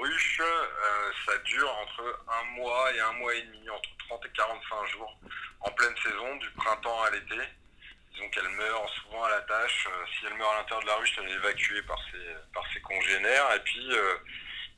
ruche, 0.09 0.41
euh, 0.41 1.11
ça 1.27 1.37
dure 1.39 1.71
entre 1.79 2.21
un 2.41 2.45
mois 2.57 2.93
et 2.95 3.01
un 3.01 3.13
mois 3.13 3.35
et 3.35 3.43
demi, 3.43 3.69
entre 3.71 3.89
30 4.09 4.27
et 4.27 4.31
45 4.31 4.87
jours, 4.89 5.17
en 5.61 5.71
pleine 5.73 5.95
saison, 6.03 6.37
du 6.37 6.51
printemps 6.53 7.03
à 7.03 7.11
l'été. 7.11 7.37
Disons 8.13 8.29
qu'elle 8.31 8.49
meurt 8.49 8.89
souvent 9.03 9.25
à 9.25 9.31
la 9.31 9.41
tâche. 9.43 9.87
euh, 9.89 10.05
si 10.19 10.27
elle 10.27 10.35
meurt 10.35 10.53
à 10.55 10.59
l'intérieur 10.59 10.83
de 10.83 10.87
la 10.87 10.97
ruche, 10.97 11.15
elle 11.19 11.29
est 11.29 11.35
évacuée 11.35 11.83
par 11.83 11.99
ses, 12.11 12.35
par 12.55 12.65
ses 12.73 12.81
congénères. 12.81 13.53
Et 13.55 13.61
puis, 13.61 13.87
euh, 13.93 14.17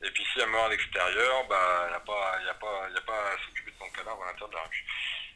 et 0.02 0.10
puis 0.10 0.26
si 0.32 0.40
elle 0.40 0.48
meurt 0.50 0.66
à 0.66 0.68
l'extérieur, 0.68 1.44
bah, 1.48 1.84
il 1.86 1.90
n'y 1.90 1.96
a, 1.96 2.00
pas- 2.00 2.84
a, 2.84 2.98
a 2.98 3.00
pas 3.02 3.32
à 3.32 3.38
s'occuper 3.46 3.70
de 3.70 3.76
son 3.78 3.90
cadavre 3.90 4.22
à 4.22 4.26
l'intérieur 4.26 4.48
de 4.50 4.54
la 4.56 4.62
ruche. 4.62 4.84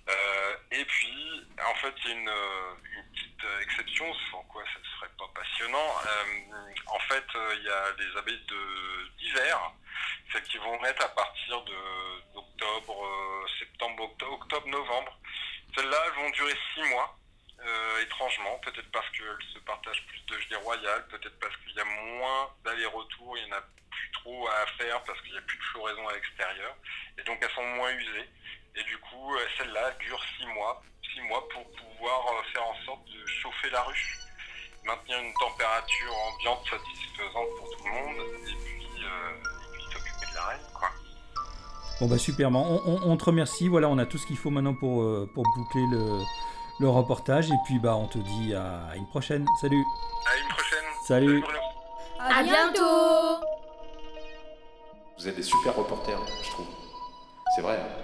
Euh, 0.08 0.56
et 0.70 0.84
puis, 0.84 1.46
en 1.66 1.74
fait, 1.76 1.94
il 2.04 2.10
y 2.10 2.12
a 2.12 2.16
une, 2.16 2.28
euh, 2.28 2.74
petite 3.12 3.44
euh, 3.44 3.60
exception, 3.60 4.12
sans 4.30 4.42
quoi 4.44 4.62
ça 4.64 4.78
ne 4.78 4.84
serait 4.84 5.12
pas 5.18 5.28
passionnant. 5.34 5.94
En 6.86 6.98
fait, 7.00 7.24
il 7.56 7.64
y 7.64 7.70
a 7.70 7.92
des 7.92 8.16
abeilles 8.18 8.46
d'hiver, 9.18 9.72
celles 10.32 10.42
qui 10.42 10.58
vont 10.58 10.80
naître 10.82 11.04
à 11.04 11.08
partir 11.08 11.62
d'octobre, 12.34 13.46
septembre, 13.58 14.04
octobre, 14.04 14.32
octobre, 14.32 14.68
novembre. 14.68 15.18
Celles-là, 15.74 15.96
elles 16.06 16.22
vont 16.22 16.30
durer 16.30 16.54
six 16.74 16.82
mois. 16.82 17.18
étrangement, 18.00 18.58
peut-être 18.58 18.90
parce 18.92 19.08
qu'elles 19.10 19.48
se 19.54 19.58
partagent 19.60 20.04
plus 20.06 20.20
de 20.26 20.40
gelées 20.40 20.56
royales, 20.56 21.06
peut-être 21.08 21.38
parce 21.40 21.56
qu'il 21.58 21.74
y 21.74 21.80
a 21.80 21.84
moins 21.84 22.50
d'allers-retours, 22.64 23.38
il 23.38 23.44
n'y 23.46 23.52
en 23.52 23.56
a 23.56 23.62
plus 23.90 24.10
trop 24.12 24.48
à 24.48 24.66
faire 24.78 25.02
parce 25.04 25.20
qu'il 25.22 25.32
n'y 25.32 25.38
a 25.38 25.42
plus 25.42 25.56
de 25.56 25.62
floraison 25.64 26.08
à 26.08 26.12
l'extérieur, 26.12 26.76
et 27.18 27.22
donc 27.22 27.38
elles 27.40 27.50
sont 27.50 27.66
moins 27.76 27.92
usées. 27.92 28.28
Et 28.76 28.82
du 28.84 28.98
coup, 28.98 29.34
euh, 29.34 29.38
celle-là 29.58 29.90
dure 30.00 30.20
six 30.38 30.46
mois, 30.46 30.82
six 31.14 31.20
mois 31.22 31.42
pour 31.48 31.62
pouvoir 31.62 32.20
euh, 32.32 32.42
faire 32.52 32.64
en 32.66 32.74
sorte 32.84 33.04
de 33.06 33.24
chauffer 33.26 33.70
la 33.70 33.82
ruche, 33.82 34.18
maintenir 34.84 35.18
une 35.20 35.32
température 35.34 36.14
ambiante 36.32 36.64
satisfaisante 36.68 37.48
pour 37.58 37.70
tout 37.70 37.84
le 37.84 37.90
monde, 37.92 38.16
et 38.48 38.54
puis, 38.64 39.04
euh, 39.04 39.42
s'occuper 39.92 40.26
de 40.30 40.34
la 40.34 40.44
reine, 40.46 40.66
quoi. 40.74 40.88
Bon 42.00 42.08
bah 42.08 42.18
super, 42.18 42.50
on, 42.50 42.82
on- 42.84 43.00
on 43.12 43.16
te 43.16 43.24
remercie. 43.24 43.68
Voilà, 43.68 43.88
on 43.88 43.98
a 43.98 44.06
tout 44.06 44.18
ce 44.18 44.26
qu'il 44.26 44.36
faut 44.36 44.50
maintenant 44.50 44.74
pour, 44.74 45.02
euh, 45.02 45.30
pour 45.32 45.44
boucler 45.56 45.86
le, 45.92 46.20
le 46.80 46.88
reportage. 46.88 47.48
Et 47.50 47.54
puis 47.66 47.78
bah 47.78 47.94
on 47.94 48.08
te 48.08 48.18
dit 48.18 48.52
à 48.54 48.96
une 48.96 49.06
prochaine. 49.06 49.46
Salut. 49.60 49.84
À 50.26 50.36
une 50.36 50.48
prochaine. 50.48 50.84
Salut. 51.06 51.44
À 52.18 52.42
bientôt 52.42 53.46
Vous 55.16 55.28
êtes 55.28 55.36
des 55.36 55.42
super 55.44 55.76
reporters, 55.76 56.18
je 56.42 56.50
trouve. 56.50 56.66
C'est 57.54 57.62
vrai. 57.62 57.78
hein 57.80 58.03